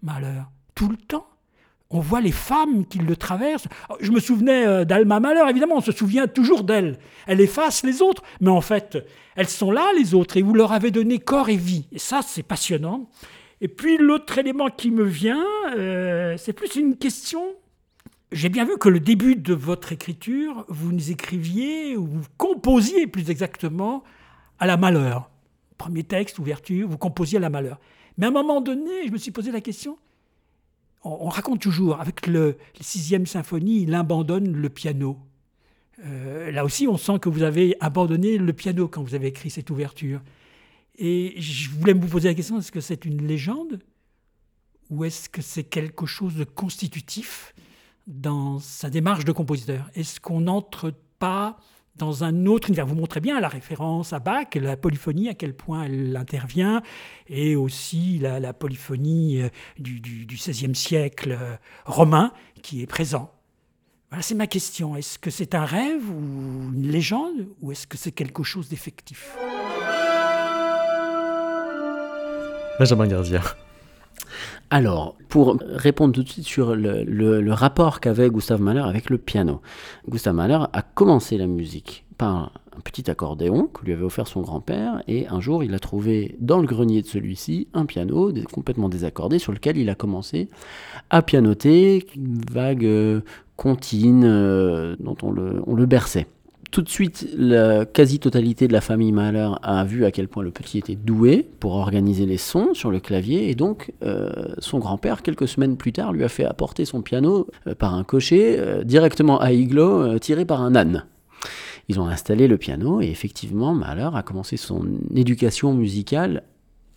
[0.02, 1.26] malheur, tout le temps
[1.90, 3.68] on voit les femmes qui le traversent.
[4.00, 6.98] Je me souvenais euh, d'Alma Malheur, évidemment, on se souvient toujours d'elle.
[7.26, 8.98] Elle efface les autres, mais en fait,
[9.36, 11.86] elles sont là, les autres, et vous leur avez donné corps et vie.
[11.92, 13.08] Et ça, c'est passionnant.
[13.60, 15.44] Et puis l'autre élément qui me vient,
[15.76, 17.42] euh, c'est plus une question.
[18.30, 23.06] J'ai bien vu que le début de votre écriture, vous nous écriviez, ou vous composiez
[23.06, 24.04] plus exactement,
[24.58, 25.30] à la malheur.
[25.76, 27.78] Premier texte, ouverture, vous composiez à la malheur.
[28.16, 29.96] Mais à un moment donné, je me suis posé la question,
[31.04, 35.18] on, raconte toujours, avec le, sixième symphonie, il abandonne le piano.
[36.04, 39.50] Euh, là aussi, on sent que vous avez abandonné le piano quand vous avez écrit
[39.50, 40.20] cette ouverture.
[40.96, 43.78] Et je voulais vous poser la question, est-ce que c'est une légende
[44.90, 47.54] ou est-ce que c'est quelque chose de constitutif
[48.06, 49.88] dans sa démarche de compositeur?
[49.94, 51.58] Est-ce qu'on n'entre pas
[51.98, 52.86] dans un autre univers.
[52.86, 56.82] Vous montrez bien la référence à Bach, la polyphonie, à quel point elle intervient,
[57.28, 62.32] et aussi la, polyphonie euh, du, XVIe siècle euh, romain
[62.62, 63.32] qui est présent.
[64.10, 64.96] Voilà, c'est ma question.
[64.96, 69.36] Est-ce que c'est un rêve ou une légende, ou est-ce que c'est quelque chose d'effectif?
[72.78, 73.42] Benjamin Gardia.
[74.70, 79.62] Alors, pour répondre tout de suite sur le, rapport qu'avait Gustave Mahler avec le piano.
[80.08, 84.42] Gustave Mahler a commencé la musique par un petit accordéon que lui avait offert son
[84.42, 88.88] grand-père, et un jour il a trouvé dans le grenier de celui-ci un piano complètement
[88.88, 90.48] désaccordé sur lequel il a commencé
[91.10, 93.20] à pianoter une vague euh,
[93.56, 96.26] comptine euh, dont on le berçait
[96.70, 100.50] tout de suite, la quasi-totalité de la famille Mahler a vu à quel point le
[100.50, 105.22] petit était doué pour organiser les sons sur le clavier, et donc euh, son grand-père,
[105.22, 108.84] quelques semaines plus tard, lui a fait apporter son piano euh, par un cocher euh,
[108.84, 111.06] directement à Iglo, tiré par un âne.
[111.88, 116.42] Ils ont installé le piano, et effectivement, Mahler a commencé son éducation musicale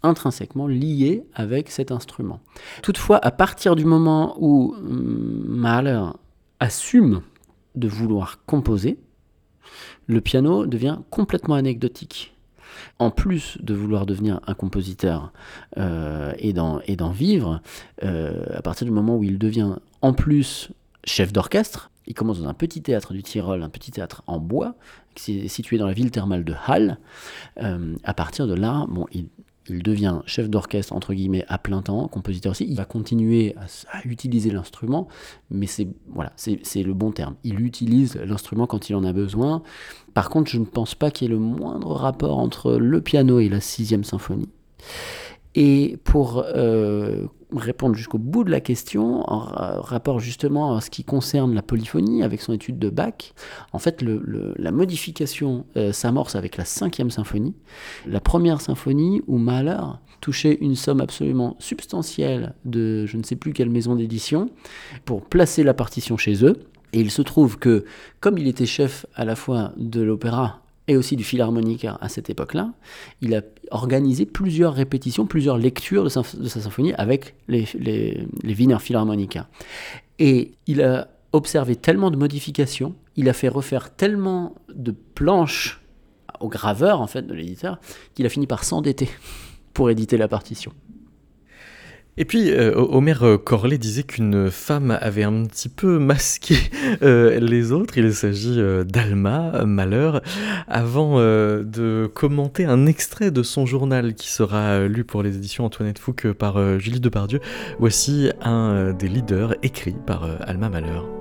[0.03, 2.41] intrinsèquement liée avec cet instrument.
[2.83, 6.03] Toutefois, à partir du moment où hum, Mahler
[6.59, 7.21] assume
[7.75, 8.97] de vouloir composer,
[10.07, 12.33] le piano devient complètement anecdotique.
[12.99, 15.31] En plus de vouloir devenir un compositeur
[15.77, 17.61] euh, et d'en vivre,
[18.03, 20.71] euh, à partir du moment où il devient en plus
[21.03, 24.75] chef d'orchestre, il commence dans un petit théâtre du Tyrol, un petit théâtre en bois,
[25.15, 26.97] qui est situé dans la ville thermale de Halle.
[27.61, 29.27] Euh, à partir de là, il,
[29.69, 32.65] il devient chef d'orchestre entre guillemets à plein temps, compositeur aussi.
[32.67, 33.55] Il va continuer
[33.91, 35.07] à, utiliser l'instrument,
[35.49, 37.35] mais c'est voilà, c'est le bon terme.
[37.43, 39.61] Il utilise l'instrument quand il en a besoin.
[40.13, 43.39] Par contre, je ne pense pas qu'il y ait le moindre rapport entre le piano
[43.39, 44.49] et la sixième symphonie.
[45.55, 49.39] Et pour euh, répondre jusqu'au bout de la question, en
[49.81, 53.33] rapport justement à ce qui concerne la polyphonie avec son étude de Bach,
[53.73, 57.53] en fait, la modification euh, s'amorce avec la cinquième symphonie,
[58.07, 59.79] la première symphonie où Mahler
[60.21, 64.49] touchait une somme absolument substantielle de je ne sais plus quelle maison d'édition
[65.03, 66.59] pour placer la partition chez eux.
[66.93, 67.85] Et il se trouve que,
[68.19, 70.61] comme il était chef à la fois de l'opéra
[70.91, 72.73] et aussi du philharmonica à cette époque-là,
[73.21, 79.47] il a organisé plusieurs répétitions, plusieurs lectures de sa, symphonie avec les, les, Philharmonica.
[80.19, 85.79] Et il a observé tellement de modifications, il a fait refaire tellement de planches
[86.41, 87.79] au graveur en fait de l'éditeur
[88.13, 89.07] qu'il a fini par s'endetter
[89.73, 90.73] pour éditer la partition.
[92.17, 96.55] Et puis, euh, Omer euh, Corlet disait qu'une femme avait un petit peu masqué
[97.01, 97.97] euh, les autres.
[97.97, 100.21] Il s'agit d'Alma Malheur.
[100.67, 105.99] Avant de commenter un extrait de son journal qui sera lu pour les éditions Antoinette
[105.99, 107.39] Fouque par Julie Depardieu,
[107.79, 111.20] voici un des leaders écrits par Alma Malheur.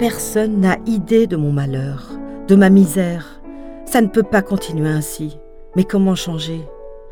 [0.00, 2.12] Personne n'a idée de mon malheur,
[2.48, 3.42] de ma misère.
[3.84, 5.36] Ça ne peut pas continuer ainsi.
[5.76, 6.62] Mais comment changer?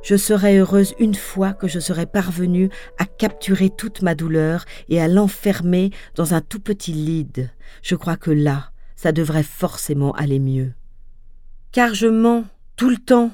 [0.03, 5.03] Je serai heureuse une fois que je serai parvenue à capturer toute ma douleur et
[5.03, 7.29] à l'enfermer dans un tout petit lit.
[7.83, 10.73] Je crois que là, ça devrait forcément aller mieux.
[11.73, 13.33] Car je mens tout le temps.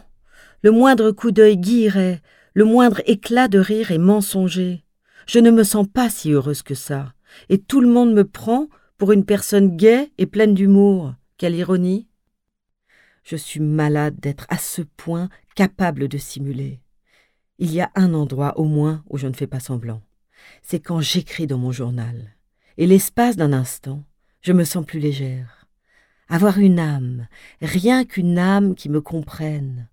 [0.62, 2.22] Le moindre coup d'œil guillerait,
[2.55, 4.84] le moindre éclat de rire est mensonger.
[5.28, 7.12] Je ne me sens pas si heureuse que ça.
[7.50, 8.66] Et tout le monde me prend
[8.99, 11.14] pour une personne gaie et pleine d'humour.
[11.36, 12.09] Quelle ironie.
[13.22, 16.80] Je suis malade d'être à ce point capable de simuler.
[17.59, 20.03] Il y a un endroit au moins où je ne fais pas semblant.
[20.62, 22.34] C'est quand j'écris dans mon journal.
[22.76, 24.05] Et l'espace d'un instant,
[24.42, 25.66] je me sens plus légère.
[26.28, 27.28] Avoir une âme,
[27.61, 29.88] rien qu'une âme qui me comprenne.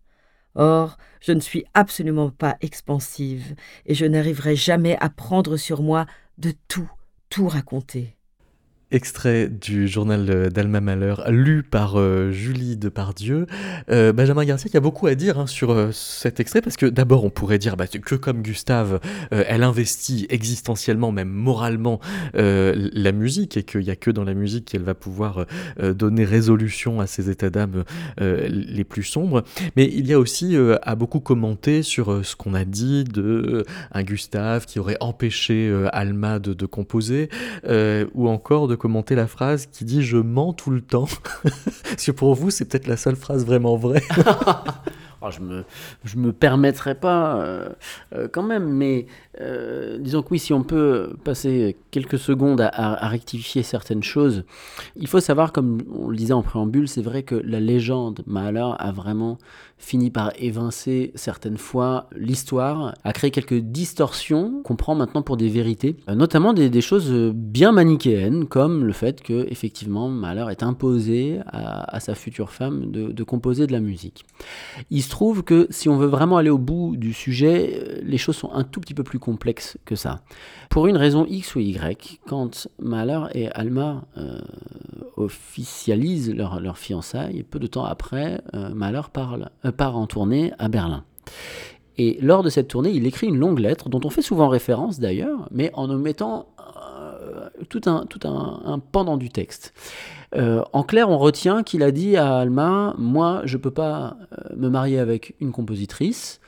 [0.56, 6.06] Or, je ne suis absolument pas expansive, et je n'arriverai jamais à prendre sur moi
[6.38, 6.89] de tout,
[7.30, 8.18] tout raconter.
[8.94, 13.46] Extrait du journal d'Alma Malheur, lu par euh, Julie Depardieu.
[13.89, 16.86] Euh, Benjamin Garcia qui a beaucoup à dire hein, sur euh, cet extrait, parce que
[16.86, 19.00] d'abord on pourrait dire bah, que comme Gustave,
[19.32, 22.02] elle investit existentiellement, même moralement,
[22.34, 25.46] la musique, et qu'il n'y a que dans la musique qu'elle va pouvoir
[25.80, 27.84] donner résolution à ces états d'âme
[28.20, 29.44] les plus sombres.
[29.78, 34.04] Mais il y a aussi à beaucoup commenter sur ce qu'on a dit de un
[34.04, 37.30] Gustave qui aurait empêché Alma de composer,
[38.14, 41.08] ou encore de commenter la phrase qui dit je mens tout le temps.
[41.44, 44.02] Parce que pour vous, c'est peut-être la seule phrase vraiment vraie.
[45.24, 45.66] Oh, je me,
[46.04, 47.70] je me permettrai pas euh,
[48.16, 49.06] euh, quand même, mais
[49.40, 54.46] euh, disons que oui, si on peut passer quelques secondes à, rectifier certaines choses,
[54.96, 58.72] il faut savoir, comme on le disait en préambule, c'est vrai que la légende Mahler
[58.80, 59.38] a vraiment
[59.82, 65.50] fini par évincer certaines fois l'histoire, a créé quelques distorsions qu'on prend maintenant pour des
[65.50, 72.00] vérités, notamment des, choses bien manichéennes, comme le fait que effectivement Mahler est imposé à,
[72.00, 74.26] sa future femme de, composer de la musique.
[74.90, 78.36] Il se trouve que si on veut vraiment aller au bout du sujet, les choses
[78.36, 80.22] sont un tout petit peu plus complexe que ça.
[80.70, 84.40] Pour une raison X ou Y, quand Mahler et Alma euh,
[85.18, 88.70] officialisent leur, leur, fiançailles, peu de temps après, euh,
[89.14, 91.03] parle, euh, part en tournée à Berlin.
[91.97, 94.99] Et lors de cette tournée, il écrit une longue lettre, dont on fait souvent référence
[94.99, 96.47] d'ailleurs, mais en omettant
[97.69, 99.74] tout, un, tout un, pendant du texte.
[100.34, 104.17] en clair, on retient qu'il a dit à Alma, moi, je ne peux pas
[104.55, 106.41] me marier avec une compositrice,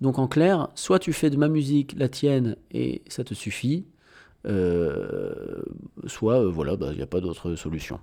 [0.00, 3.86] donc en clair, soit tu fais de ma musique la tienne et ça te suffit,
[4.46, 5.62] euh,
[6.06, 7.98] soit euh, voilà, bah, il n'y a pas d'autre solution.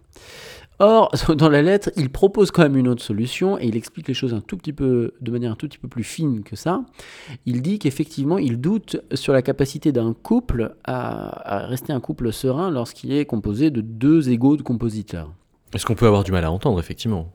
[0.80, 4.14] Or, dans la lettre, il propose quand même une autre solution et il explique les
[4.14, 6.84] choses un tout petit peu, de manière un tout petit peu plus fine que ça.
[7.46, 12.32] Il dit qu'effectivement, il doute sur la capacité d'un couple à, à, rester un couple
[12.32, 15.32] serein lorsqu'il est composé de deux égaux de compositeurs.
[15.74, 17.32] Est-ce qu'on peut avoir du mal à entendre, effectivement?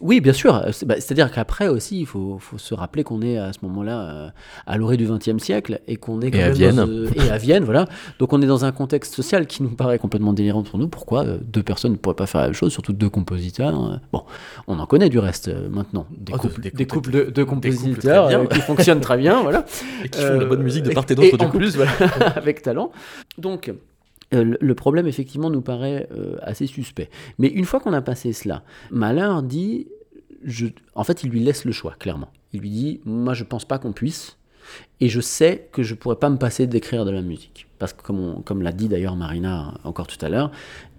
[0.00, 0.52] Oui, bien sûr.
[0.84, 4.28] Bah, c'est-à-dire qu'après aussi, il faut, se rappeler qu'on est à ce moment-là euh,
[4.66, 7.08] à l'orée du XXe siècle et qu'on est et à Vienne.
[7.14, 7.86] et à Vienne, voilà.
[8.18, 10.88] Donc on est dans un contexte social qui nous paraît complètement délirant pour nous.
[10.88, 14.00] Pourquoi euh, deux personnes ne pourraient pas faire la même chose, surtout deux compositeurs hein.
[14.12, 14.24] Bon,
[14.66, 18.48] on en connaît du reste euh, maintenant, des, oh, couples, des, couples, de, de compositeurs
[18.48, 19.64] qui fonctionnent très bien, voilà,
[20.04, 21.44] et qui font de la bonne musique de part et d'autre.
[21.44, 21.92] En plus, voilà,
[22.36, 22.90] avec talent.
[23.38, 23.74] Donc euh,
[24.32, 27.10] le problème, effectivement, nous paraît euh, assez suspect.
[27.38, 29.88] Mais une fois qu'on a passé cela, Mahler dit,
[30.94, 32.30] en fait, il lui laisse le choix, clairement.
[32.52, 34.36] Il lui dit, moi, je pense pas qu'on puisse,
[35.00, 37.66] et je sais que je pourrais pas me passer d'écrire de la musique.
[37.78, 40.50] Parce que, comme, comme l'a dit d'ailleurs Marina encore tout à l'heure,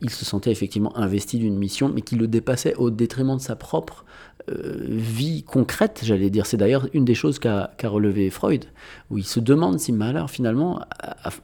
[0.01, 3.55] il se sentait effectivement investi d'une mission, mais qui le dépassait au détriment de sa
[3.55, 4.11] propre euh,
[4.47, 6.45] vie concrète, j'allais dire.
[6.45, 8.65] C'est d'ailleurs une des choses qu'a relevé Freud,
[9.09, 10.81] où il se demande si Mahler, finalement,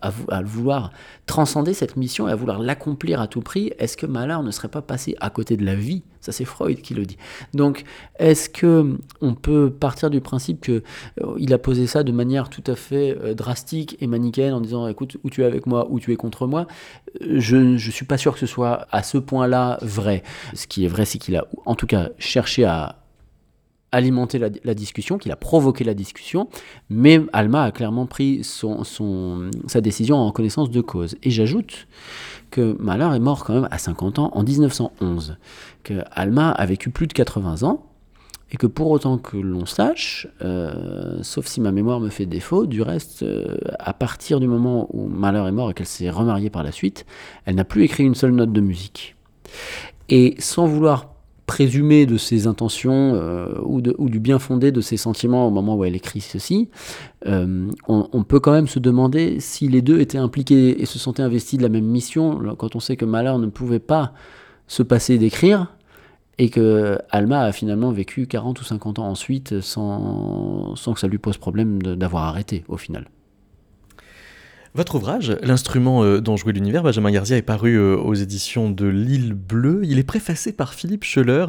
[0.02, 0.92] à, vouloir
[1.26, 4.68] transcender cette mission et à vouloir l'accomplir à tout prix, est-ce que Mahler ne serait
[4.68, 7.18] pas passé à côté de la vie C'est Freud qui le dit.
[7.54, 7.84] Donc,
[8.20, 10.84] est-ce que on peut partir du principe que
[11.22, 14.62] euh, il a posé ça de manière tout à fait euh, drastique et manichéenne en
[14.62, 16.68] disant, écoute, ou tu es avec moi ou tu es contre moi
[17.22, 20.24] Je ne suis pas sûr que ce soit à ce point-là vrai.
[20.54, 22.96] Ce qui est vrai, c'est qu'il a en tout cas cherché à
[23.92, 26.50] alimenté la, discussion, qu'il a provoqué la discussion,
[26.90, 28.84] mais Alma a clairement pris son,
[29.68, 31.16] sa décision en connaissance de cause.
[31.24, 31.88] Et j'ajoute
[32.52, 35.38] que Mahler est mort quand même à 50 ans en 1911,
[35.84, 37.86] que Alma a vécu plus de 80 ans,
[38.52, 42.66] et que pour autant que l'on sache, euh, sauf si ma mémoire me fait défaut,
[42.66, 46.50] du reste, euh, à partir du moment où Mahler est mort et qu'elle s'est remariée
[46.50, 47.06] par la suite,
[47.46, 49.16] elle n'a plus écrit une seule note de musique.
[50.10, 51.17] Et sans vouloir
[51.48, 55.86] présumer de ses intentions euh, ou, du bien fondé de ses sentiments au moment où
[55.86, 56.70] elle écrit ceci,
[57.26, 61.24] euh, on, peut quand même se demander si les deux étaient impliqués et se sentaient
[61.24, 64.14] investis de la même mission, quand on sait que Mahler ne pouvait pas
[64.68, 65.74] se passer d'écrire,
[66.38, 71.08] et que Alma a finalement vécu 40 ou 50 ans ensuite sans, sans que ça
[71.08, 73.08] lui pose problème d'avoir arrêté au final.
[74.78, 78.86] Votre ouvrage, L'instrument euh, dont jouait l'univers, Benjamin Garzia, est paru euh, aux éditions de
[78.86, 79.82] l'île Bleue.
[79.84, 81.48] Il est préfacé par Philippe Scheller,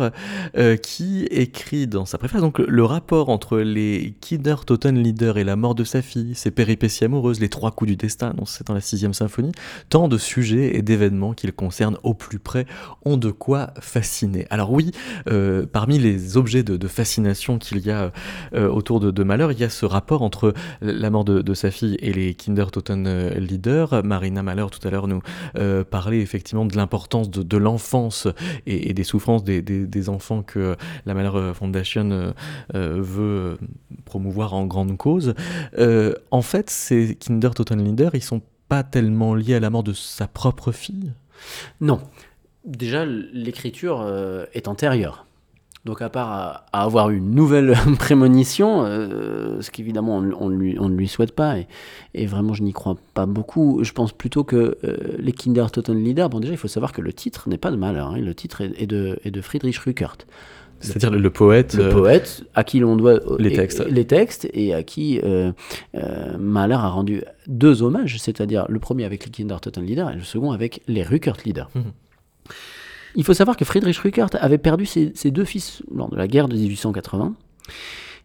[0.56, 5.56] euh, qui écrit dans sa préface donc, le rapport entre les Kinder Leader et la
[5.56, 8.80] mort de sa fille, ses péripéties amoureuses, les trois coups du destin, c'est dans la
[8.80, 9.52] sixième symphonie.
[9.90, 12.64] Tant de sujets et d'événements qui le concernent au plus près
[13.04, 14.46] ont de quoi fasciner.
[14.48, 14.92] Alors oui,
[15.70, 18.10] parmi les objets de, fascination qu'il y a
[18.54, 21.98] autour de, de Malheur, il y a ce rapport entre la mort de, sa fille
[22.00, 22.64] et les Kinder
[23.17, 24.04] euh, leader.
[24.04, 25.22] Marina Mahler tout à l'heure nous
[25.56, 28.28] euh, parlait effectivement de l'importance de, l'enfance
[28.66, 32.32] et, des souffrances des, enfants que la Mahler Foundation
[32.74, 33.58] euh, veut
[34.04, 35.34] promouvoir en grande cause.
[36.30, 39.92] en fait, ces Kinder Total Leader, ils sont pas tellement liés à la mort de
[39.92, 41.12] sa propre fille?
[41.80, 42.00] Non.
[42.64, 44.06] Déjà, l'écriture
[44.52, 45.27] est antérieure.
[45.88, 50.94] Donc à part à, avoir une nouvelle prémonition, euh, ce qu'évidemment on, lui, on, ne
[50.94, 51.56] lui souhaite pas,
[52.14, 56.28] et, vraiment je n'y crois pas beaucoup, je pense plutôt que euh, les Kinder Leader,
[56.28, 58.60] bon déjà il faut savoir que le titre n'est pas de Mahler, hein, le titre
[58.60, 60.18] est, de, est de Friedrich Rückert.
[60.80, 61.72] C'est-à-dire le, poète.
[61.72, 63.82] Le euh, poète à qui l'on doit les textes.
[63.88, 65.22] les textes et à qui
[66.38, 70.52] Mahler a rendu deux hommages, c'est-à-dire le premier avec les Kinder Leader et le second
[70.52, 71.64] avec les Rückert Lieder.
[71.74, 71.80] Mmh.
[73.14, 76.48] Il faut savoir que Friedrich Rückert avait perdu ses, deux fils lors de la guerre
[76.48, 77.34] de 1880.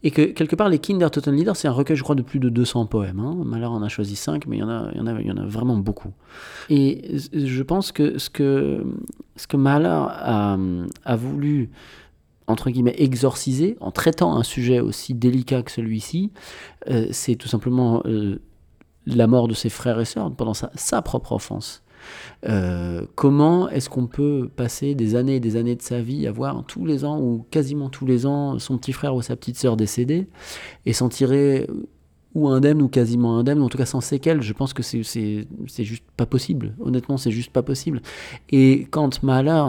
[0.05, 2.49] Et que quelque part, les Kinder Leader, c'est un recueil, je crois, de plus de
[2.49, 3.21] 200 poèmes.
[3.21, 3.37] Hein.
[3.45, 6.11] Mahler en a choisi 5, mais il y, en a, vraiment beaucoup.
[6.69, 8.83] Et je pense que ce que,
[9.37, 10.57] ce a,
[11.05, 11.69] a voulu,
[12.47, 16.31] entre guillemets, exorciser en traitant un sujet aussi délicat que celui-ci,
[16.89, 18.41] euh, c'est tout simplement euh,
[19.05, 21.82] la mort de ses frères et sœurs pendant sa, sa propre enfance.
[22.47, 26.31] Euh, comment est-ce qu'on peut passer des années et des années de sa vie à
[26.31, 29.57] voir tous les ans ou quasiment tous les ans son petit frère ou sa petite
[29.57, 30.27] sœur décédés
[30.85, 31.67] et s'en tirer
[32.35, 35.45] ou indemne ou quasiment indemne, en tout cas sans séquelles, je pense que c'est
[35.79, 36.75] juste pas possible.
[36.79, 38.01] Honnêtement, c'est juste pas possible.
[38.49, 39.63] Et quand Mahler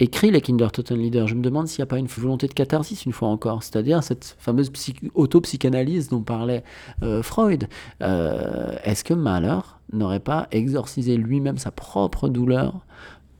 [0.00, 2.54] écrit les Kinder Total Leader, je me demande s'il n'y a pas une volonté de
[2.54, 4.70] catharsis une fois encore, c'est-à-dire cette fameuse
[5.14, 6.64] auto-psychanalyse dont parlait
[7.02, 7.68] euh, Freud.
[8.02, 9.60] Euh, est-ce que Mahler
[9.92, 12.80] n'aurait pas exorcisé lui-même sa propre douleur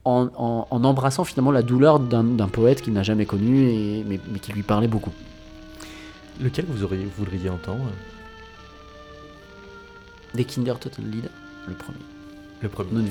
[0.05, 4.87] en, embrassant finalement la douleur d'un poète qu'il n'a jamais connu, mais, qui lui parlait
[4.87, 5.11] beaucoup
[6.41, 7.89] Lequel vous auriez, voudriez entendre?
[10.33, 11.31] Des Kinder Total Leader,
[11.67, 11.97] le premier.
[12.61, 12.91] Le premier.
[12.91, 13.01] Non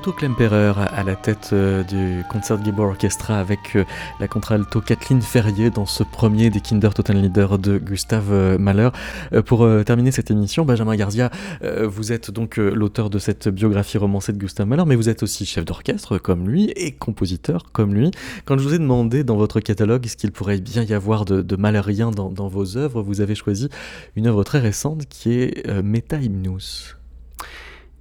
[0.00, 3.84] Otto Klemperer à la tête euh, du Concertgebouw Orchestra avec euh,
[4.18, 8.88] la contralto Kathleen Ferrier dans ce premier des Kinder Leader de Gustave euh, Mahler.
[9.44, 11.30] Pour terminer cette émission, Benjamin Garzia,
[11.82, 15.44] vous êtes donc l'auteur de cette biographie romancée de Gustave Mahler, mais vous êtes aussi
[15.44, 18.10] chef d'orchestre comme lui et compositeur comme lui.
[18.46, 21.42] Quand je vous ai demandé dans votre catalogue ce qu'il pourrait bien y avoir de,
[21.42, 23.68] de malheurien dans, dans, vos œuvres, vous avez choisi
[24.16, 26.96] une œuvre très récente qui est Meta Hymnus.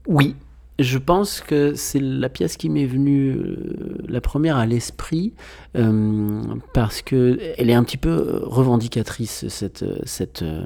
[0.08, 0.36] Oui,
[0.80, 5.34] je pense que c'est la pièce qui m'est venue euh, la première à l'esprit
[5.78, 6.42] euh,
[6.74, 10.66] parce que elle est un petit peu revendicatrice cette cette euh,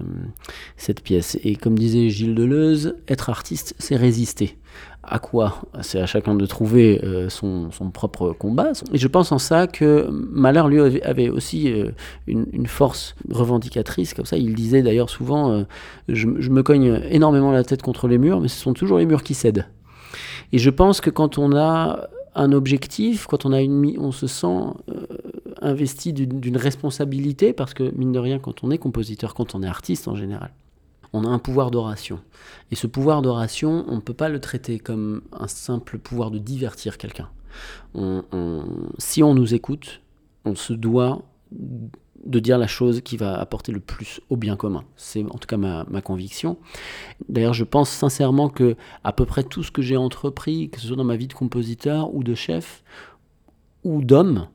[0.77, 4.57] cette pièce et comme disait Gilles Deleuze, être artiste c'est résister.
[5.05, 5.63] À quoi?
[5.81, 8.71] C'est à chacun de trouver son, son, propre combat.
[8.93, 11.69] Et je pense en ça que Mahler, lui, avait aussi
[12.25, 14.13] une, force revendicatrice.
[14.13, 15.65] Comme ça, il disait d'ailleurs souvent
[16.07, 19.23] je, me cogne énormément la tête contre les murs, mais ce sont toujours les murs
[19.23, 19.65] qui cèdent.
[20.51, 24.27] Et je pense que quand on a un objectif, quand on, a une, on se
[24.27, 24.47] sent
[24.89, 25.05] euh,
[25.61, 29.67] investi d'une responsabilité, parce que mine de rien, quand on est compositeur, quand on est
[29.67, 30.51] artiste en général,
[31.13, 32.19] on a un pouvoir d'oration.
[32.71, 36.39] Et ce pouvoir d'oration, on ne peut pas le traiter comme un simple pouvoir de
[36.39, 37.29] divertir quelqu'un.
[38.97, 40.01] si on nous écoute,
[40.43, 41.21] on se doit
[42.25, 44.83] de dire la chose qui va apporter le plus au bien commun.
[44.95, 46.57] C'est en tout cas ma, conviction.
[47.29, 50.87] D'ailleurs, je pense sincèrement que à peu près tout ce que j'ai entrepris, que ce
[50.87, 52.83] soit dans ma vie de compositeur ou de chef
[53.83, 54.47] ou d'homme,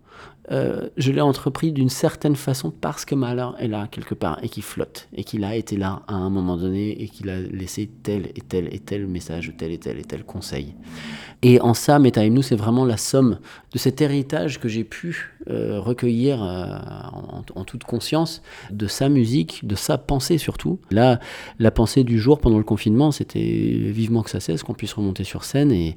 [0.51, 4.49] euh, je l'ai entrepris d'une certaine façon parce que Mahler est là quelque part et
[4.49, 7.91] qu'il flotte et qu'il a été là à un moment donné et qu'il a laissé
[8.03, 10.75] tel et tel et tel message, tel et tel et tel conseil.
[11.43, 13.39] Et en ça, Meta c'est vraiment la somme
[13.73, 16.79] de cet héritage que j'ai pu euh, recueillir euh,
[17.55, 20.79] en, toute conscience de sa musique, de sa pensée surtout.
[20.91, 21.21] Là,
[21.59, 25.25] la pensée du jour pendant le confinement, c'était vivement que ça cesse, qu'on puisse remonter
[25.25, 25.97] sur scène et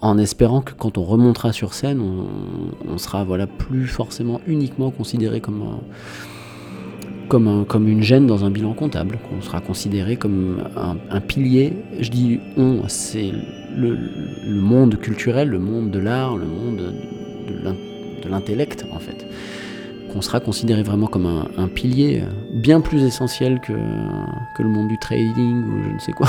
[0.00, 5.40] en espérant que quand on remontera sur scène, on, sera voilà plus forcément uniquement considéré
[5.40, 5.80] comme
[7.28, 11.72] comme, comme une gêne dans un bilan comptable, qu'on sera considéré comme un, pilier.
[11.98, 13.32] Je dis on, c'est
[13.74, 13.96] le,
[14.46, 16.92] le, monde culturel, le monde de l'art, le monde
[18.22, 19.26] de l'intellect en fait.
[20.12, 24.88] Qu'on sera considéré vraiment comme un, un, pilier bien plus essentiel que, que le monde
[24.88, 26.28] du trading ou je ne sais quoi.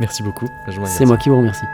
[0.00, 0.48] Merci beaucoup.
[0.86, 1.66] C'est moi qui vous remercie.